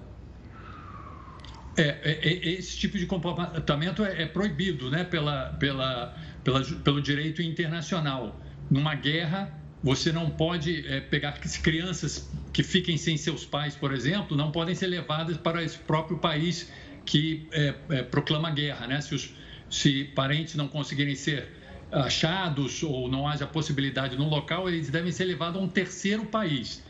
[1.76, 7.02] É, é, é esse tipo de comportamento é, é proibido né, pela, pela, pela, pelo
[7.02, 8.40] direito internacional.
[8.70, 9.52] Numa guerra,
[9.84, 14.74] você não pode é, pegar crianças que fiquem sem seus pais, por exemplo, não podem
[14.74, 16.72] ser levadas para esse próprio país
[17.04, 18.98] que é, é, proclama guerra, né?
[19.02, 19.34] Se, os,
[19.68, 21.48] se parentes não conseguirem ser
[21.92, 26.82] achados ou não haja possibilidade no local, eles devem ser levados a um terceiro país.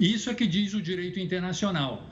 [0.00, 2.08] Isso é que diz o direito internacional.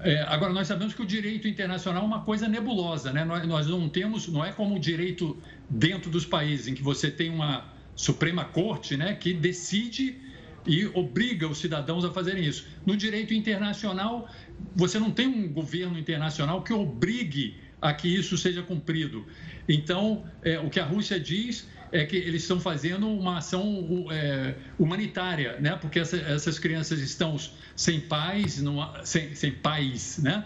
[0.00, 3.22] É, agora, nós sabemos que o direito internacional é uma coisa nebulosa, né?
[3.22, 5.36] Nós, nós não temos, não é como o direito
[5.68, 10.20] dentro dos países, em que você tem uma Suprema Corte, né, que decide
[10.66, 12.66] e obriga os cidadãos a fazerem isso.
[12.86, 14.28] No direito internacional,
[14.74, 19.26] você não tem um governo internacional que obrigue a que isso seja cumprido.
[19.68, 24.54] Então, é, o que a Rússia diz é que eles estão fazendo uma ação é,
[24.78, 25.76] humanitária, né?
[25.80, 27.36] porque essa, essas crianças estão
[27.76, 30.44] sem pais, numa, sem, sem pais, né?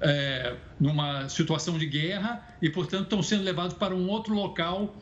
[0.00, 4.96] É, numa situação de guerra e, portanto, estão sendo levados para um outro local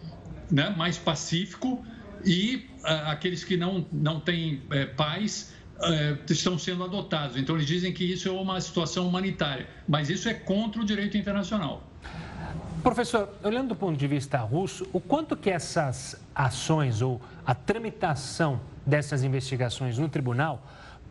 [0.50, 1.84] né, mais pacífico
[2.24, 7.36] e uh, aqueles que não, não têm uh, pais uh, estão sendo adotados.
[7.36, 11.16] Então, eles dizem que isso é uma situação humanitária, mas isso é contra o direito
[11.16, 11.82] internacional.
[12.82, 18.60] Professor, olhando do ponto de vista russo, o quanto que essas ações ou a tramitação
[18.84, 20.64] dessas investigações no tribunal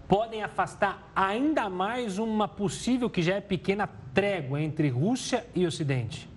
[0.07, 6.29] podem afastar ainda mais uma possível, que já é pequena, trégua entre Rússia e Ocidente?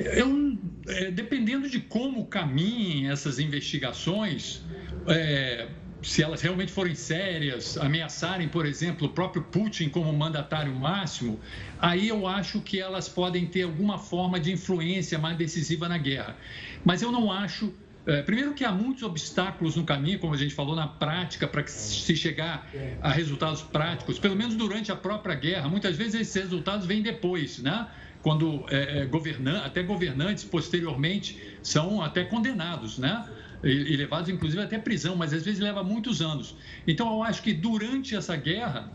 [0.00, 0.58] Eu,
[0.88, 4.62] é, dependendo de como caminhem essas investigações,
[5.06, 5.68] é,
[6.02, 11.38] se elas realmente forem sérias, ameaçarem, por exemplo, o próprio Putin como mandatário máximo,
[11.78, 16.36] aí eu acho que elas podem ter alguma forma de influência mais decisiva na guerra.
[16.84, 17.72] Mas eu não acho.
[18.06, 21.66] É, primeiro, que há muitos obstáculos no caminho, como a gente falou, na prática, para
[21.66, 22.68] se chegar
[23.02, 25.68] a resultados práticos, pelo menos durante a própria guerra.
[25.68, 27.86] Muitas vezes esses resultados vêm depois, né?
[28.22, 33.28] Quando é, é governantes, até governantes posteriormente são até condenados, né?
[33.62, 36.54] E, e levados inclusive até prisão, mas às vezes leva muitos anos.
[36.86, 38.90] Então eu acho que durante essa guerra,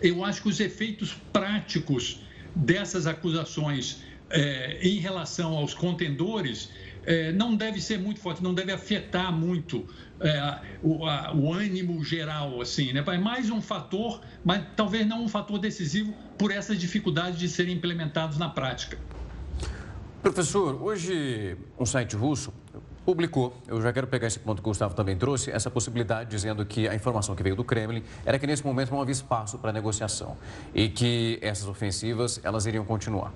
[0.00, 2.20] eu acho que os efeitos práticos
[2.54, 6.70] dessas acusações é, em relação aos contendores
[7.06, 9.86] é, não deve ser muito forte, não deve afetar muito
[10.20, 13.04] é, o, a, o, ânimo geral, assim, né?
[13.06, 17.74] É mais um fator, mas talvez não um fator decisivo por essa dificuldade de serem
[17.74, 18.98] implementados na prática.
[20.22, 22.52] Professor, hoje um site russo
[23.04, 26.64] publicou, eu já quero pegar esse ponto que o Gustavo também trouxe, essa possibilidade dizendo
[26.64, 29.72] que a informação que veio do Kremlin era que nesse momento não havia espaço para
[29.72, 30.36] negociação
[30.74, 33.32] e que essas ofensivas elas iriam continuar.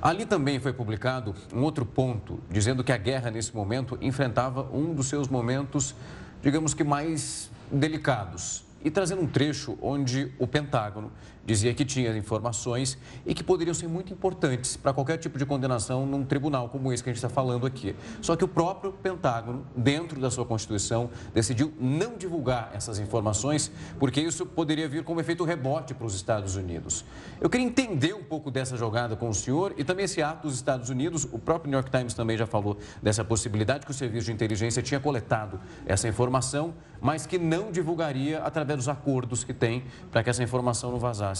[0.00, 4.94] Ali também foi publicado um outro ponto dizendo que a guerra nesse momento enfrentava um
[4.94, 5.94] dos seus momentos,
[6.42, 11.10] digamos que mais delicados e trazendo um trecho onde o Pentágono
[11.46, 16.06] dizia que tinha informações e que poderiam ser muito importantes para qualquer tipo de condenação
[16.06, 17.94] num tribunal como esse que a gente está falando aqui.
[18.20, 24.20] Só que o próprio Pentágono, dentro da sua Constituição, decidiu não divulgar essas informações, porque
[24.20, 27.04] isso poderia vir como efeito rebote para os Estados Unidos.
[27.40, 30.56] Eu queria entender um pouco dessa jogada com o senhor e também esse ato dos
[30.56, 31.26] Estados Unidos.
[31.30, 34.82] O próprio New York Times também já falou dessa possibilidade que o serviço de inteligência
[34.82, 40.30] tinha coletado essa informação, mas que não divulgaria através dos acordos que tem para que
[40.30, 41.33] essa informação não vazasse.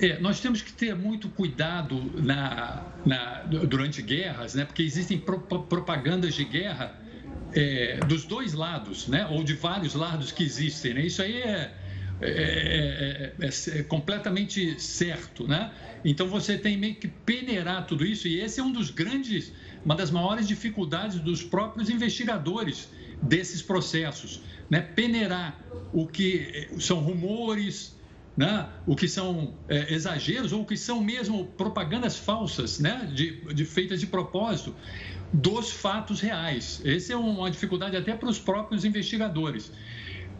[0.00, 4.64] É, nós temos que ter muito cuidado na, na, durante guerras, né?
[4.64, 6.96] porque existem pro, propagandas de guerra
[7.52, 9.26] é, dos dois lados, né?
[9.26, 10.94] ou de vários lados que existem.
[10.94, 11.06] Né?
[11.06, 11.74] Isso aí é,
[12.20, 15.48] é, é, é, completamente certo.
[15.48, 15.72] Né?
[16.04, 19.52] Então você tem meio que peneirar tudo isso, e esse é um dos grandes,
[19.84, 22.88] uma das maiores dificuldades dos próprios investigadores
[23.20, 24.42] desses processos.
[24.70, 24.80] Né?
[24.80, 25.58] Peneirar
[25.92, 27.97] o que são rumores,
[28.38, 28.68] né?
[28.86, 33.10] o que são é, exageros ou o que são mesmo propagandas falsas, né?
[33.12, 34.76] de, de, feitas de propósito,
[35.32, 36.80] dos fatos reais.
[36.84, 39.72] Essa é uma dificuldade até para os próprios investigadores.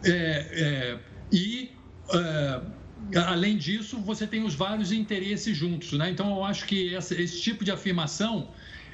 [0.01, 1.71] É, é, e,
[2.13, 5.91] é, além disso, você tem os vários interesses juntos.
[5.91, 6.09] Né?
[6.09, 8.47] Então, eu acho que essa, esse tipo de afirmação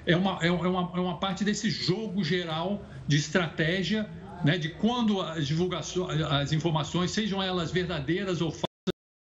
[0.08, 4.10] é uma, é, uma, é uma parte desse jogo geral de estratégia
[4.44, 8.75] né, de quando as divulgações, as informações, sejam elas verdadeiras ou falsas,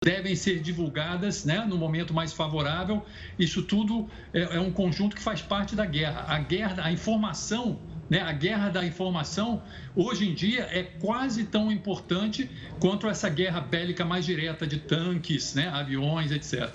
[0.02, 3.04] devem ser divulgadas né, no momento mais favorável.
[3.38, 6.24] Isso tudo é, é, um conjunto que faz parte da guerra.
[6.26, 7.78] A guerra, a informação,
[8.10, 9.62] né, a guerra da informação,
[9.94, 12.50] hoje em dia é quase tão importante
[12.80, 16.68] quanto essa guerra bélica mais direta de tanques, né, aviões, etc.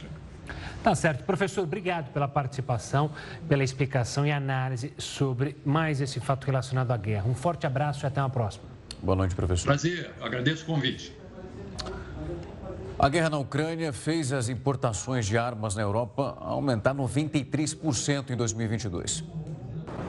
[0.81, 1.25] Tá certo.
[1.25, 3.11] Professor, obrigado pela participação,
[3.49, 7.27] pela explicação e análise sobre mais esse fato relacionado à guerra.
[7.27, 8.63] Um forte abraço e até uma próxima.
[9.03, 9.65] Boa noite, professor.
[9.65, 11.16] Prazer, agradeço o convite.
[12.99, 19.23] A guerra na Ucrânia fez as importações de armas na Europa aumentar 93% em 2022.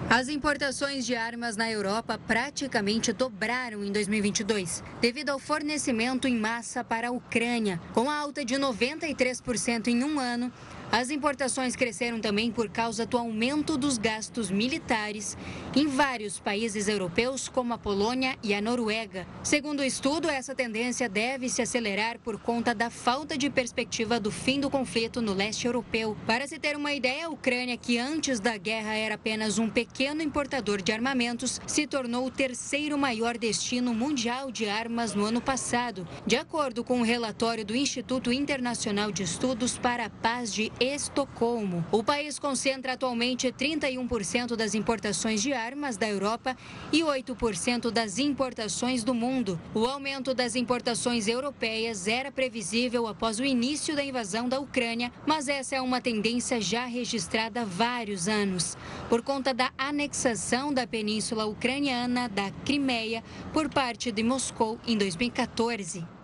[0.08, 6.82] As importações de armas na Europa praticamente dobraram em 2022, devido ao fornecimento em massa
[6.82, 10.50] para a Ucrânia, com a alta de 93% em um ano.
[10.90, 15.36] As importações cresceram também por causa do aumento dos gastos militares
[15.76, 19.26] em vários países europeus, como a Polônia e a Noruega.
[19.42, 24.30] Segundo o estudo, essa tendência deve se acelerar por conta da falta de perspectiva do
[24.30, 26.16] fim do conflito no leste europeu.
[26.26, 30.22] Para se ter uma ideia, a Ucrânia, que antes da guerra era apenas um pequeno
[30.22, 36.08] importador de armamentos, se tornou o terceiro maior destino mundial de armas no ano passado,
[36.26, 40.72] de acordo com o um relatório do Instituto Internacional de Estudos para a Paz de
[40.80, 41.84] Estocolmo.
[41.90, 46.56] O país concentra atualmente 31% das importações de armas da Europa
[46.92, 49.60] e 8% das importações do mundo.
[49.74, 55.48] O aumento das importações europeias era previsível após o início da invasão da Ucrânia, mas
[55.48, 58.76] essa é uma tendência já registrada há vários anos,
[59.08, 66.17] por conta da anexação da península ucraniana da Crimeia por parte de Moscou em 2014.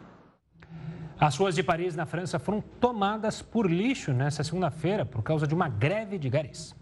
[1.27, 5.55] As ruas de Paris, na França, foram tomadas por lixo nesta segunda-feira por causa de
[5.55, 6.77] uma greve de garis.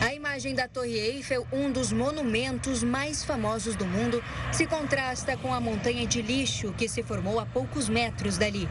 [0.00, 5.52] A imagem da Torre Eiffel, um dos monumentos mais famosos do mundo, se contrasta com
[5.52, 8.66] a montanha de lixo que se formou a poucos metros dali.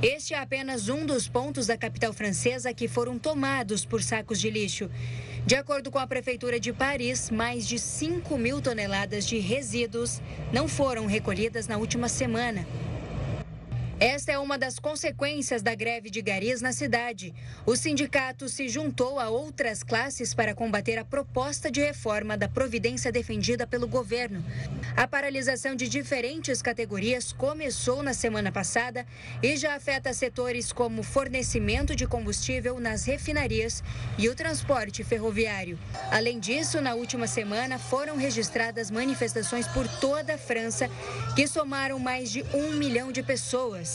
[0.00, 4.48] Este é apenas um dos pontos da capital francesa que foram tomados por sacos de
[4.48, 4.88] lixo.
[5.46, 10.20] De acordo com a Prefeitura de Paris, mais de 5 mil toneladas de resíduos
[10.52, 12.66] não foram recolhidas na última semana.
[14.00, 17.34] Esta é uma das consequências da greve de garis na cidade.
[17.66, 23.10] O sindicato se juntou a outras classes para combater a proposta de reforma da Providência
[23.10, 24.44] defendida pelo governo.
[24.96, 29.04] A paralisação de diferentes categorias começou na semana passada
[29.42, 33.82] e já afeta setores como fornecimento de combustível nas refinarias
[34.16, 35.76] e o transporte ferroviário.
[36.08, 40.88] Além disso, na última semana foram registradas manifestações por toda a França
[41.34, 43.87] que somaram mais de um milhão de pessoas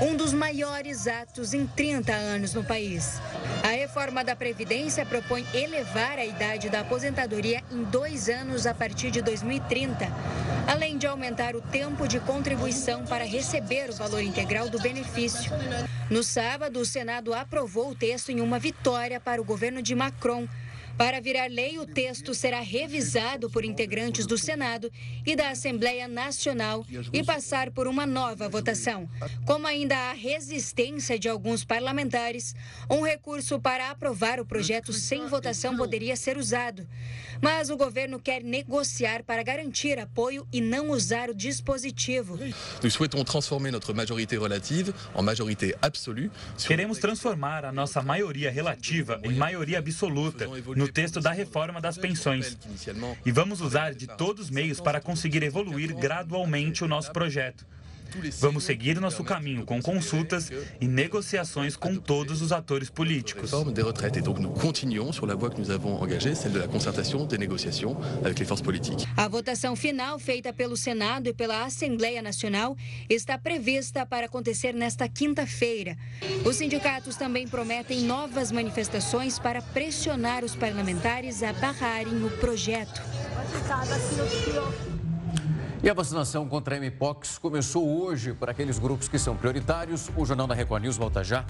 [0.00, 3.20] um dos maiores atos em 30 anos no país.
[3.62, 9.10] A reforma da Previdência propõe elevar a idade da aposentadoria em dois anos a partir
[9.10, 10.06] de 2030,
[10.66, 15.52] além de aumentar o tempo de contribuição para receber o valor integral do benefício.
[16.10, 20.46] No sábado, o Senado aprovou o texto em uma vitória para o governo de Macron
[20.96, 24.90] para virar lei, o texto será revisado por integrantes do Senado
[25.26, 29.08] e da Assembleia Nacional e passar por uma nova votação.
[29.44, 32.54] Como ainda há resistência de alguns parlamentares,
[32.88, 36.86] um recurso para aprovar o projeto sem votação poderia ser usado.
[37.42, 42.38] Mas o governo quer negociar para garantir apoio e não usar o dispositivo.
[46.66, 52.56] Queremos transformar a nossa maioria relativa em maioria absoluta no texto da reforma das pensões.
[53.24, 57.66] E vamos usar de todos os meios para conseguir evoluir gradualmente o nosso projeto.
[58.40, 60.50] Vamos seguir nosso caminho com consultas
[60.80, 63.50] e negociações com todos os atores políticos.
[63.74, 64.18] des retraites.
[64.18, 67.26] Et donc nous continuons sur la voie que nous avons engagée, celle de la concertation,
[67.26, 69.06] des négociations avec les forces politiques.
[69.16, 72.76] A votação final feita pelo Senado e pela Assembleia Nacional
[73.08, 75.96] está prevista para acontecer nesta quinta-feira.
[76.44, 83.02] Os sindicatos também prometem novas manifestações para pressionar os parlamentares a barrarem o projeto.
[85.84, 90.08] E a vacinação contra a Mpox começou hoje para aqueles grupos que são prioritários.
[90.16, 91.44] O Jornal da Record News volta já.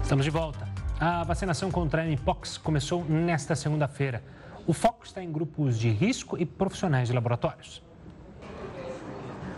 [0.00, 0.68] Estamos de volta.
[1.00, 4.22] A vacinação contra a Mpox começou nesta segunda-feira.
[4.64, 7.82] O foco está em grupos de risco e profissionais de laboratórios.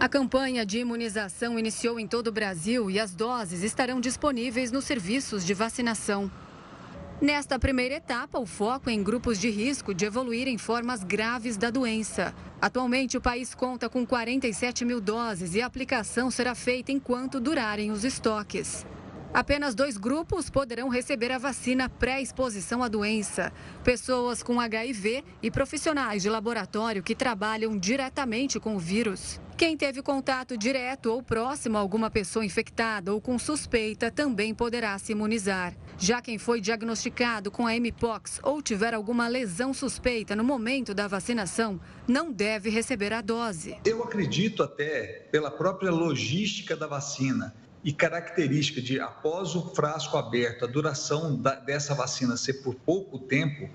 [0.01, 4.87] A campanha de imunização iniciou em todo o Brasil e as doses estarão disponíveis nos
[4.87, 6.31] serviços de vacinação.
[7.20, 11.58] Nesta primeira etapa, o foco é em grupos de risco de evoluir em formas graves
[11.58, 12.34] da doença.
[12.58, 17.90] Atualmente, o país conta com 47 mil doses e a aplicação será feita enquanto durarem
[17.90, 18.86] os estoques.
[19.34, 23.52] Apenas dois grupos poderão receber a vacina pré-exposição à doença:
[23.84, 29.38] pessoas com HIV e profissionais de laboratório que trabalham diretamente com o vírus.
[29.58, 34.98] Quem teve contato direto ou próximo a alguma pessoa infectada ou com suspeita também poderá
[34.98, 35.76] se imunizar.
[36.03, 41.07] Já quem foi diagnosticado com a Mpox ou tiver alguma lesão suspeita no momento da
[41.07, 41.78] vacinação,
[42.09, 43.76] não deve receber a dose.
[43.84, 50.64] Eu acredito até pela própria logística da vacina e característica de, após o frasco aberto,
[50.64, 53.68] a duração da, dessa vacina ser por pouco tempo,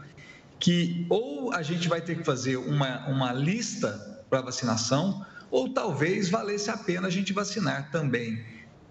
[0.60, 6.28] que ou a gente vai ter que fazer uma, uma lista para vacinação, ou talvez
[6.28, 8.44] valesse a pena a gente vacinar também,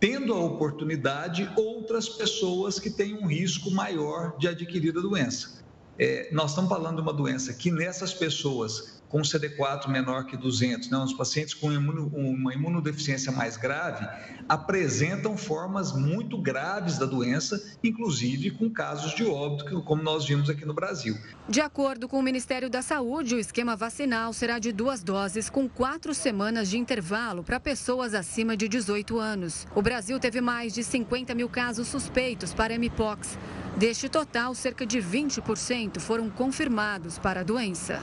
[0.05, 5.65] tendo a oportunidade outras pessoas que têm um risco maior de adquirir a doença.
[5.99, 10.91] É, nós estamos falando de uma doença que nessas pessoas com CD4 menor que 200,
[10.91, 14.05] não, os pacientes com imuno, uma imunodeficiência mais grave
[14.49, 20.65] apresentam formas muito graves da doença, inclusive com casos de óbito, como nós vimos aqui
[20.65, 21.17] no Brasil.
[21.49, 25.69] De acordo com o Ministério da Saúde, o esquema vacinal será de duas doses, com
[25.69, 29.65] quatro semanas de intervalo para pessoas acima de 18 anos.
[29.77, 33.39] O Brasil teve mais de 50 mil casos suspeitos para Mpox.
[33.77, 38.03] Deste total, cerca de 20% foram confirmados para a doença.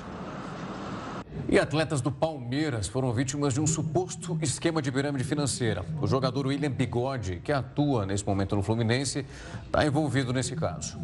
[1.49, 5.86] E atletas do Palmeiras foram vítimas de um suposto esquema de pirâmide financeira.
[6.01, 9.25] O jogador William Bigode, que atua nesse momento no Fluminense,
[9.65, 10.97] está envolvido nesse caso.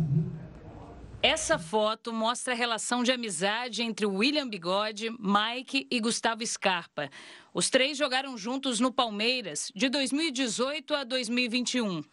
[1.22, 7.10] Essa foto mostra a relação de amizade entre William Bigode, Mike e Gustavo Scarpa.
[7.54, 12.04] Os três jogaram juntos no Palmeiras de 2018 a 2021.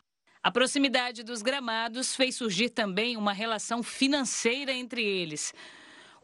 [0.42, 5.54] A proximidade dos gramados fez surgir também uma relação financeira entre eles.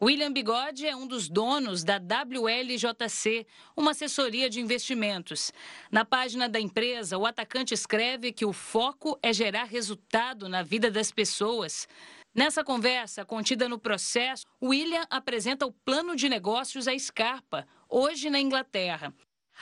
[0.03, 3.45] William Bigode é um dos donos da WLJC,
[3.77, 5.53] uma assessoria de investimentos.
[5.91, 10.89] Na página da empresa, o atacante escreve que o foco é gerar resultado na vida
[10.89, 11.87] das pessoas.
[12.33, 18.39] Nessa conversa, contida no processo, William apresenta o plano de negócios à Scarpa, hoje na
[18.39, 19.13] Inglaterra.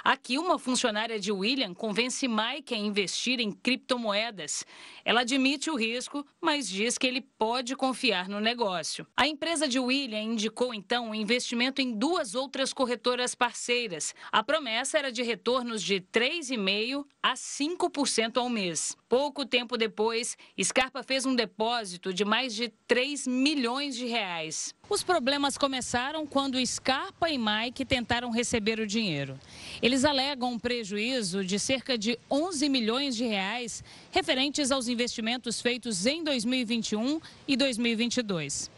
[0.03, 4.65] Aqui, uma funcionária de William convence Mike a investir em criptomoedas.
[5.03, 9.05] Ela admite o risco, mas diz que ele pode confiar no negócio.
[9.15, 14.13] A empresa de William indicou então o investimento em duas outras corretoras parceiras.
[14.31, 18.97] A promessa era de retornos de 3,5% a 5% ao mês.
[19.09, 24.75] Pouco tempo depois, Scarpa fez um depósito de mais de 3 milhões de reais.
[24.87, 29.39] Os problemas começaram quando Scarpa e Mike tentaram receber o dinheiro.
[29.81, 36.05] Eles alegam um prejuízo de cerca de 11 milhões de reais referentes aos investimentos feitos
[36.05, 38.69] em 2021 e 2022.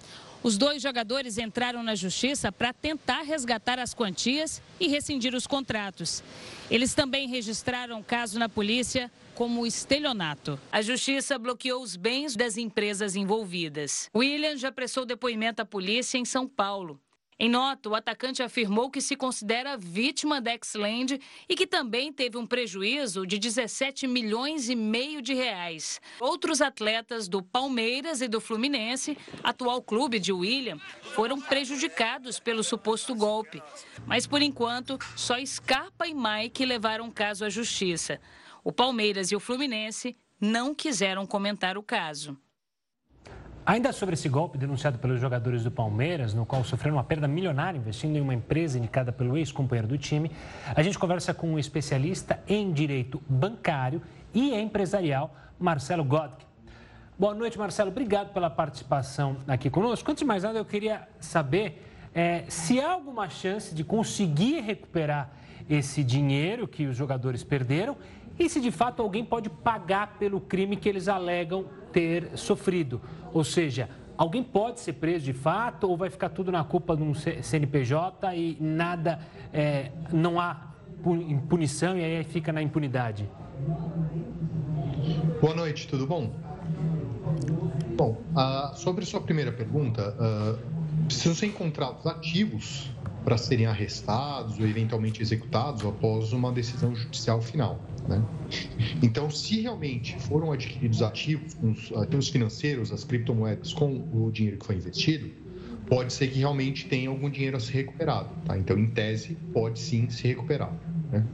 [0.43, 6.23] Os dois jogadores entraram na justiça para tentar resgatar as quantias e rescindir os contratos.
[6.69, 10.59] Eles também registraram caso na polícia como estelionato.
[10.71, 14.09] A justiça bloqueou os bens das empresas envolvidas.
[14.15, 16.99] William já prestou depoimento à polícia em São Paulo.
[17.43, 21.19] Em nota, o atacante afirmou que se considera vítima da Xland
[21.49, 25.99] e que também teve um prejuízo de 17 milhões e meio de reais.
[26.19, 30.77] Outros atletas do Palmeiras e do Fluminense, atual clube de William,
[31.15, 33.59] foram prejudicados pelo suposto golpe.
[34.05, 38.21] Mas, por enquanto, só Scarpa e Mike levaram o caso à justiça.
[38.63, 42.37] O Palmeiras e o Fluminense não quiseram comentar o caso.
[43.63, 47.77] Ainda sobre esse golpe denunciado pelos jogadores do Palmeiras, no qual sofreram uma perda milionária
[47.77, 50.31] investindo em uma empresa indicada pelo ex-companheiro do time,
[50.75, 54.01] a gente conversa com um especialista em direito bancário
[54.33, 56.43] e empresarial, Marcelo Godke.
[57.19, 57.91] Boa noite, Marcelo.
[57.91, 60.09] Obrigado pela participação aqui conosco.
[60.09, 65.29] Antes de mais nada, eu queria saber é, se há alguma chance de conseguir recuperar
[65.69, 67.95] esse dinheiro que os jogadores perderam
[68.39, 73.01] e se de fato alguém pode pagar pelo crime que eles alegam ter sofrido.
[73.33, 77.03] Ou seja, alguém pode ser preso de fato ou vai ficar tudo na culpa de
[77.03, 79.19] um CNPJ e nada,
[79.53, 80.71] é, não há
[81.49, 83.27] punição e aí fica na impunidade?
[85.41, 86.31] Boa noite, tudo bom?
[87.95, 92.91] Bom, uh, sobre sua primeira pergunta, uh, precisam ser encontrados ativos
[93.23, 97.79] para serem arrestados ou eventualmente executados após uma decisão judicial final.
[98.07, 98.23] Né?
[99.01, 104.65] Então, se realmente foram adquiridos ativos, os ativos financeiros, as criptomoedas com o dinheiro que
[104.65, 105.31] foi investido,
[105.87, 108.29] pode ser que realmente tenha algum dinheiro a ser recuperado.
[108.45, 108.57] Tá?
[108.57, 110.71] Então, em tese, pode sim se recuperar.
[111.11, 111.25] Né?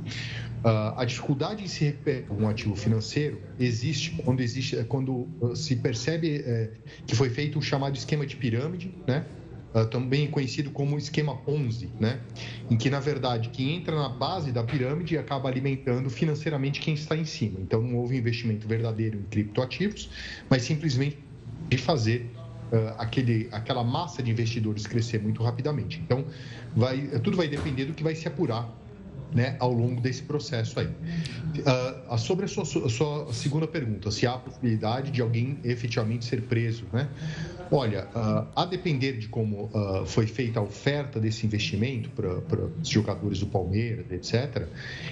[0.63, 6.37] Uh, a dificuldade em se recuperar um ativo financeiro existe quando existe quando se percebe
[6.43, 6.71] é,
[7.05, 9.25] que foi feito o chamado esquema de pirâmide, né?
[9.77, 12.19] Uh, também conhecido como esquema Ponzi, né?
[12.69, 17.15] em que, na verdade, quem entra na base da pirâmide acaba alimentando financeiramente quem está
[17.15, 17.59] em cima.
[17.61, 20.09] Então, não houve investimento verdadeiro em criptoativos,
[20.49, 21.19] mas simplesmente
[21.69, 22.31] de fazer
[22.71, 25.99] uh, aquele, aquela massa de investidores crescer muito rapidamente.
[26.03, 26.25] Então,
[26.75, 28.73] vai, tudo vai depender do que vai se apurar
[29.33, 30.87] né, ao longo desse processo aí.
[30.87, 36.41] Uh, sobre a sua, sua, segunda pergunta, se há a possibilidade de alguém efetivamente ser
[36.43, 37.07] preso, né?
[37.71, 42.87] Olha, uh, a depender de como uh, foi feita a oferta desse investimento para os
[42.87, 44.67] jogadores do Palmeiras, etc.,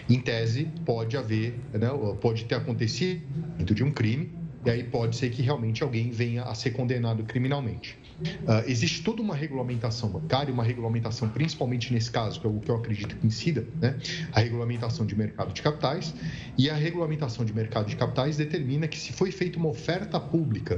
[0.10, 1.90] em tese pode haver, né,
[2.22, 3.22] pode ter acontecido
[3.60, 4.32] de um crime,
[4.66, 7.98] e aí pode ser que realmente alguém venha a ser condenado criminalmente.
[8.22, 12.70] Uh, existe toda uma regulamentação bancária, uma regulamentação, principalmente nesse caso, que é o que
[12.70, 13.98] eu acredito que incida, né?
[14.32, 16.14] a regulamentação de mercado de capitais.
[16.58, 20.78] E a regulamentação de mercado de capitais determina que se foi feita uma oferta pública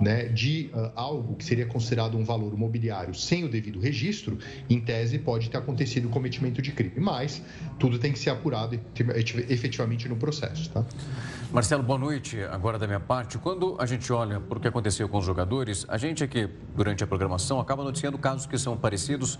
[0.00, 4.38] né, de uh, algo que seria considerado um valor imobiliário sem o devido registro,
[4.70, 6.94] em tese pode ter acontecido o cometimento de crime.
[6.96, 7.42] Mas
[7.78, 8.80] tudo tem que ser apurado
[9.48, 10.70] efetivamente no processo.
[10.70, 10.84] Tá?
[11.50, 12.42] Marcelo, boa noite.
[12.42, 15.86] Agora da minha parte, quando a gente olha para o que aconteceu com os jogadores,
[15.88, 16.46] a gente aqui
[16.76, 19.38] durante a programação, acaba noticiando casos que são parecidos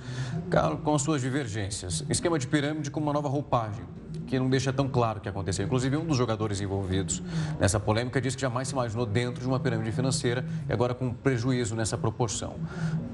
[0.82, 2.02] com as suas divergências.
[2.08, 3.84] Esquema de pirâmide com uma nova roupagem,
[4.26, 5.66] que não deixa tão claro o que aconteceu.
[5.66, 7.22] Inclusive, um dos jogadores envolvidos
[7.60, 11.12] nessa polêmica disse que jamais se imaginou dentro de uma pirâmide financeira e agora com
[11.12, 12.56] prejuízo nessa proporção.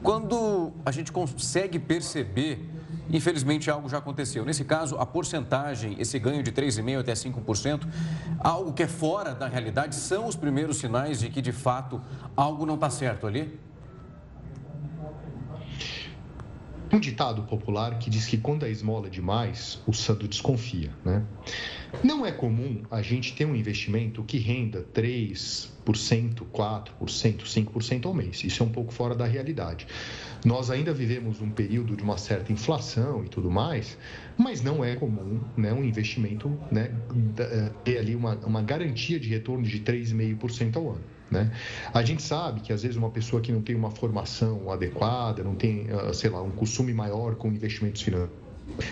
[0.05, 2.71] Quando a gente consegue perceber
[3.11, 4.45] Infelizmente, algo já aconteceu.
[4.45, 7.87] Nesse caso, a porcentagem, esse ganho de 3,5% até 5%,
[8.41, 12.01] algo que é fora da realidade, são os primeiros sinais de que, de fato,
[12.37, 13.59] algo não está certo ali?
[16.95, 21.25] um ditado popular que diz que quando a esmola é demais, o santo desconfia, né?
[22.03, 25.69] Não é comum a gente ter um investimento que renda 3%,
[26.53, 28.45] 4%, 5% ao mês.
[28.45, 29.87] Isso é um pouco fora da realidade.
[30.45, 33.97] Nós ainda vivemos um período de uma certa inflação e tudo mais,
[34.37, 36.91] mas não é comum né, um investimento né,
[37.39, 41.15] eh, ter ali uma, uma garantia de retorno de 3,5% ao ano.
[41.31, 41.51] Né?
[41.93, 45.55] A gente sabe que às vezes uma pessoa que não tem uma formação adequada, não
[45.55, 48.45] tem, ah, sei lá, um costume maior com investimentos financeiros,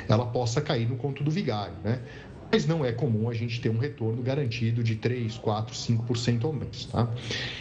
[0.09, 2.01] ela possa cair no conto do vigário, né?
[2.53, 6.53] Mas não é comum a gente ter um retorno garantido de 3, 4, 5% ao
[6.53, 7.09] mês, tá?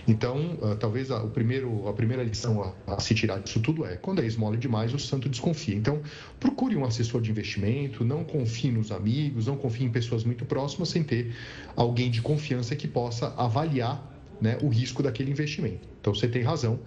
[0.05, 3.85] Então, uh, talvez a, o primeiro, a primeira lição a, a, se tirar disso tudo
[3.85, 5.75] é, quando é esmola demais, o santo desconfia.
[5.75, 6.01] Então,
[6.41, 10.89] procure um assessor de investimento, não confie nos amigos, não confie em pessoas muito próximas,
[10.89, 11.33] sem ter
[11.73, 14.11] alguém de confiança que possa avaliar
[14.41, 15.87] né, o risco daquele investimento.
[16.01, 16.79] Então você tem razão,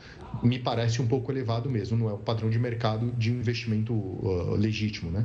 [0.42, 4.56] me parece um pouco elevado mesmo, não é o padrão de mercado de investimento uh,
[4.56, 5.10] legítimo.
[5.10, 5.24] Né?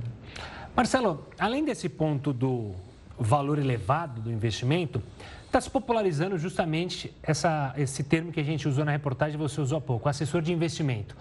[0.79, 2.71] Marcelo, além desse ponto do
[3.19, 5.03] valor elevado do investimento,
[5.45, 9.79] está se popularizando justamente essa, esse termo que a gente usou na reportagem, você usou
[9.79, 11.17] há pouco, assessor de investimento.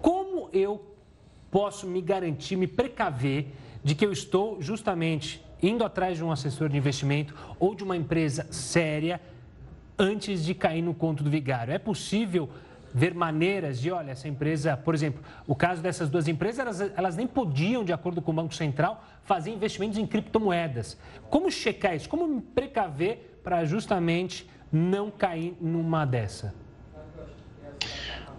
[0.00, 0.82] Como eu
[1.50, 3.48] posso me garantir, me precaver
[3.84, 7.98] de que eu estou justamente indo atrás de um assessor de investimento ou de uma
[7.98, 9.20] empresa séria
[9.98, 11.74] antes de cair no conto do vigário.
[11.74, 12.48] É possível
[12.94, 17.16] ver maneiras de, olha, essa empresa, por exemplo, o caso dessas duas empresas, elas, elas
[17.16, 20.96] nem podiam, de acordo com o Banco Central, fazer investimentos em criptomoedas.
[21.28, 22.08] Como checar isso?
[22.08, 26.54] Como me precaver para justamente não cair numa dessa?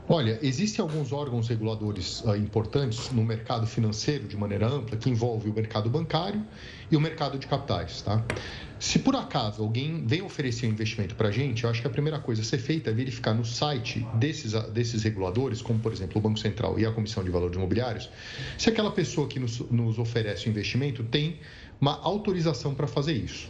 [0.08, 5.50] Olha, existem alguns órgãos reguladores uh, importantes no mercado financeiro de maneira ampla, que envolve
[5.50, 6.46] o mercado bancário
[6.92, 8.24] e o mercado de capitais, tá?
[8.80, 11.90] Se por acaso alguém vem oferecer um investimento para a gente, eu acho que a
[11.90, 16.18] primeira coisa a ser feita é verificar no site desses, desses reguladores, como por exemplo
[16.18, 18.10] o Banco Central e a Comissão de Valores Imobiliários,
[18.58, 21.40] se aquela pessoa que nos, nos oferece o investimento tem
[21.80, 23.50] uma autorização para fazer isso.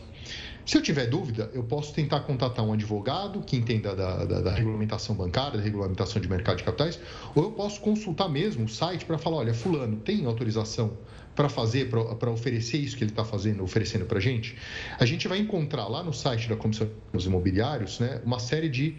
[0.65, 4.51] Se eu tiver dúvida, eu posso tentar contatar um advogado que entenda da, da, da,
[4.51, 6.99] regulamentação bancária, da regulamentação de mercado de capitais,
[7.35, 10.97] ou eu posso consultar mesmo o site para falar, olha, fulano, tem autorização
[11.35, 14.55] para fazer, para oferecer isso que ele está fazendo, oferecendo para a gente?
[14.97, 18.95] A gente vai encontrar lá no site da Comissão dos Imobiliários né, uma série de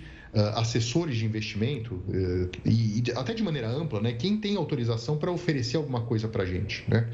[0.55, 5.77] assessores de investimento uh, e, até de maneira ampla, né, quem tem autorização para oferecer
[5.77, 6.85] alguma coisa para a gente.
[6.89, 7.09] Né?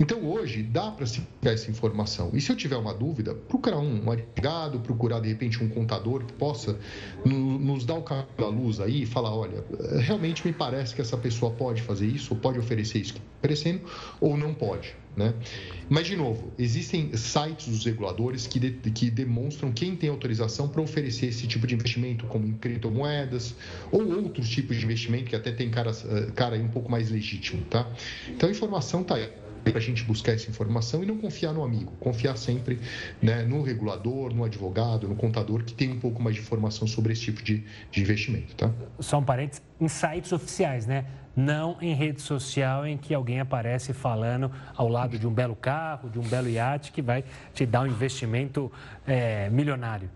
[0.00, 2.30] Então, hoje, dá para se pegar essa informação.
[2.32, 6.32] E se eu tiver uma dúvida, procurar um, advogado, procurar, de repente, um contador que
[6.32, 6.78] possa
[7.24, 9.64] no, nos dar o caminho da luz aí e falar, olha,
[10.00, 13.82] realmente me parece que essa pessoa pode fazer isso, pode oferecer isso que está oferecendo,
[14.20, 14.94] ou não pode.
[15.16, 15.32] Né?
[15.88, 20.80] Mas, de novo, existem sites dos reguladores que, de, que demonstram quem tem autorização para
[20.80, 23.54] oferecer esse tipo de investimento, como em criptomoedas
[23.92, 27.62] ou outros tipos de investimento que até tem cara, eh, cara um pouco mais legítimo.
[27.66, 27.88] Tá?
[28.28, 29.30] Então, a informação está aí
[29.64, 32.78] para a gente buscar essa informação e não confiar no amigo, confiar sempre
[33.22, 37.12] né, no regulador, no advogado, no contador que tem um pouco mais de informação sobre
[37.12, 38.54] esse tipo de, de investimento.
[38.54, 38.70] Tá?
[39.00, 41.06] Só um parênteses, em sites oficiais, né?
[41.36, 46.08] Não em rede social em que alguém aparece falando ao lado de um belo carro,
[46.08, 48.70] de um belo iate que vai te dar um investimento
[49.06, 50.08] é, milionário.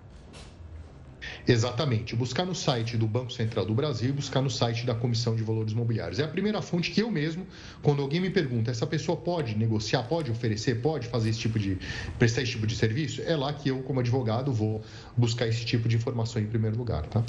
[1.47, 2.15] Exatamente.
[2.15, 5.43] Buscar no site do Banco Central do Brasil e buscar no site da Comissão de
[5.43, 6.19] Valores Imobiliários.
[6.19, 7.47] É a primeira fonte que eu mesmo,
[7.83, 11.79] quando alguém me pergunta, essa pessoa pode negociar, pode oferecer, pode fazer esse tipo de.
[12.19, 14.83] prestar esse tipo de serviço, é lá que eu, como advogado, vou
[15.17, 17.23] buscar esse tipo de informação em primeiro lugar, tá?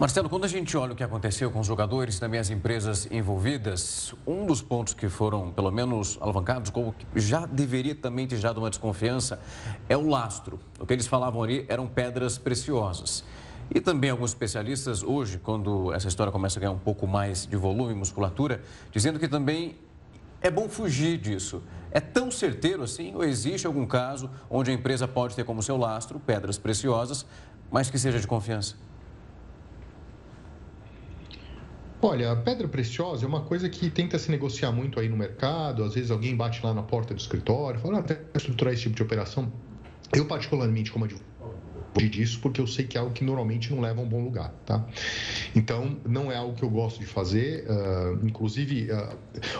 [0.00, 3.06] Marcelo, quando a gente olha o que aconteceu com os jogadores e também as empresas
[3.10, 8.60] envolvidas, um dos pontos que foram, pelo menos, alavancados, como já deveria também ter gerado
[8.60, 9.38] uma desconfiança,
[9.90, 10.58] é o lastro.
[10.78, 13.22] O que eles falavam ali eram pedras preciosas.
[13.70, 17.58] E também alguns especialistas, hoje, quando essa história começa a ganhar um pouco mais de
[17.58, 19.76] volume e musculatura, dizendo que também
[20.40, 21.62] é bom fugir disso.
[21.90, 25.76] É tão certeiro assim ou existe algum caso onde a empresa pode ter como seu
[25.76, 27.26] lastro pedras preciosas,
[27.70, 28.76] mas que seja de confiança?
[32.02, 35.84] Olha, a pedra preciosa é uma coisa que tenta se negociar muito aí no mercado.
[35.84, 38.96] Às vezes alguém bate lá na porta do escritório, fala, ah, até estruturar esse tipo
[38.96, 39.52] de operação.
[40.12, 41.29] Eu, particularmente, como advogado,
[41.98, 44.52] disso porque eu sei que é algo que normalmente não leva a um bom lugar,
[44.64, 44.86] tá?
[45.54, 47.66] Então, não é algo que eu gosto de fazer.
[47.68, 49.16] Uh, inclusive, uh,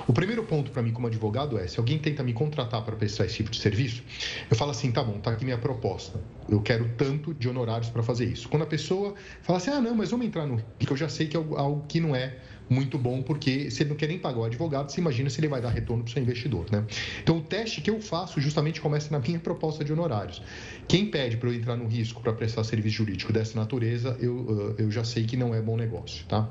[0.07, 3.27] o primeiro ponto para mim como advogado é, se alguém tenta me contratar para prestar
[3.27, 4.03] esse tipo de serviço,
[4.49, 6.21] eu falo assim, tá bom, tá aqui minha proposta.
[6.49, 8.49] Eu quero tanto de honorários para fazer isso.
[8.49, 10.61] Quando a pessoa fala assim, ah, não, mas vamos entrar no...
[10.79, 12.37] Porque eu já sei que é algo que não é
[12.71, 15.49] muito bom, porque se ele não quer nem pagar o advogado, você imagina se ele
[15.49, 16.87] vai dar retorno para o seu investidor, né?
[17.21, 20.41] Então, o teste que eu faço justamente começa na minha proposta de honorários.
[20.87, 24.91] Quem pede para eu entrar no risco para prestar serviço jurídico dessa natureza, eu, eu
[24.91, 26.49] já sei que não é bom negócio, tá?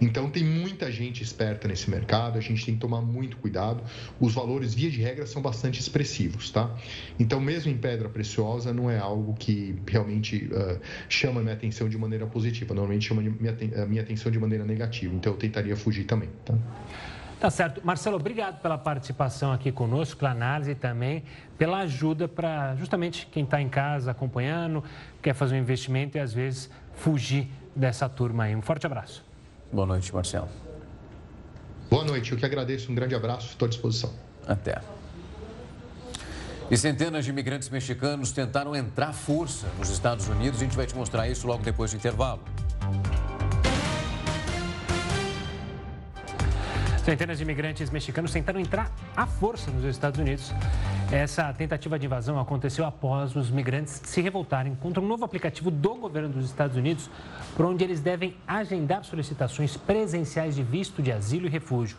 [0.00, 3.82] Então, tem muita gente esperta nesse mercado, a gente tem que tomar muito cuidado.
[4.18, 6.74] Os valores, via de regra, são bastante expressivos, tá?
[7.20, 11.98] Então, mesmo em pedra preciosa, não é algo que realmente uh, chama minha atenção de
[11.98, 15.14] maneira positiva, normalmente chama minha, minha atenção de maneira negativa.
[15.14, 16.28] Então, eu tento tentaria fugir também.
[16.44, 16.54] Tá?
[17.40, 17.80] Tá certo.
[17.84, 21.22] Marcelo, obrigado pela participação aqui conosco, pela análise e também
[21.56, 24.82] pela ajuda para justamente quem está em casa acompanhando,
[25.22, 28.56] quer fazer um investimento e às vezes fugir dessa turma aí.
[28.56, 29.24] Um forte abraço.
[29.72, 30.48] Boa noite, Marcelo.
[31.90, 32.90] Boa noite, eu que agradeço.
[32.90, 34.12] Um grande abraço, estou à disposição.
[34.46, 34.80] Até.
[36.70, 40.60] E centenas de imigrantes mexicanos tentaram entrar à força nos Estados Unidos.
[40.60, 42.42] A gente vai te mostrar isso logo depois do intervalo.
[47.08, 50.52] Centenas de imigrantes mexicanos tentaram entrar à força nos Estados Unidos.
[51.10, 55.94] Essa tentativa de invasão aconteceu após os migrantes se revoltarem contra um novo aplicativo do
[55.94, 57.08] governo dos Estados Unidos,
[57.56, 61.96] por onde eles devem agendar solicitações presenciais de visto de asilo e refúgio.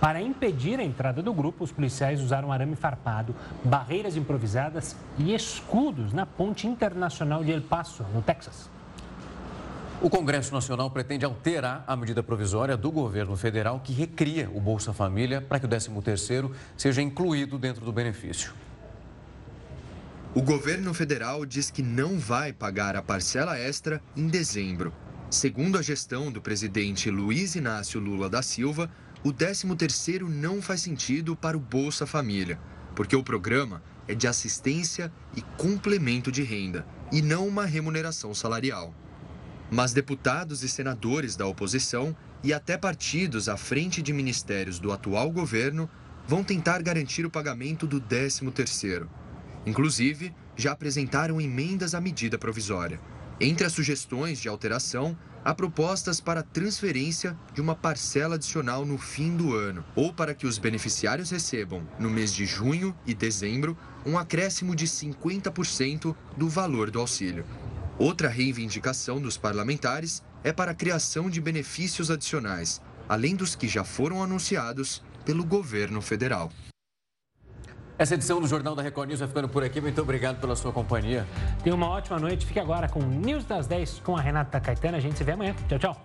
[0.00, 6.12] Para impedir a entrada do grupo, os policiais usaram arame farpado, barreiras improvisadas e escudos
[6.12, 8.68] na ponte internacional de El Paso, no Texas.
[10.00, 14.92] O Congresso Nacional pretende alterar a medida provisória do governo federal que recria o Bolsa
[14.92, 18.54] Família para que o 13º seja incluído dentro do benefício.
[20.36, 24.92] O governo federal diz que não vai pagar a parcela extra em dezembro.
[25.28, 28.88] Segundo a gestão do presidente Luiz Inácio Lula da Silva,
[29.24, 32.56] o 13º não faz sentido para o Bolsa Família,
[32.94, 38.94] porque o programa é de assistência e complemento de renda, e não uma remuneração salarial.
[39.70, 45.30] Mas deputados e senadores da oposição e até partidos à frente de ministérios do atual
[45.30, 45.88] governo
[46.26, 49.06] vão tentar garantir o pagamento do 13º.
[49.66, 53.00] Inclusive, já apresentaram emendas à medida provisória.
[53.40, 59.36] Entre as sugestões de alteração há propostas para transferência de uma parcela adicional no fim
[59.36, 64.18] do ano, ou para que os beneficiários recebam, no mês de junho e dezembro, um
[64.18, 67.44] acréscimo de 50% do valor do auxílio.
[67.98, 73.82] Outra reivindicação dos parlamentares é para a criação de benefícios adicionais, além dos que já
[73.82, 76.48] foram anunciados pelo governo federal.
[77.98, 79.80] Essa edição do Jornal da Record News vai ficando por aqui.
[79.80, 81.26] Muito obrigado pela sua companhia.
[81.64, 82.46] Tenha uma ótima noite.
[82.46, 84.96] Fique agora com o News das 10 com a Renata Caetano.
[84.96, 85.52] A gente se vê amanhã.
[85.68, 86.02] Tchau, tchau.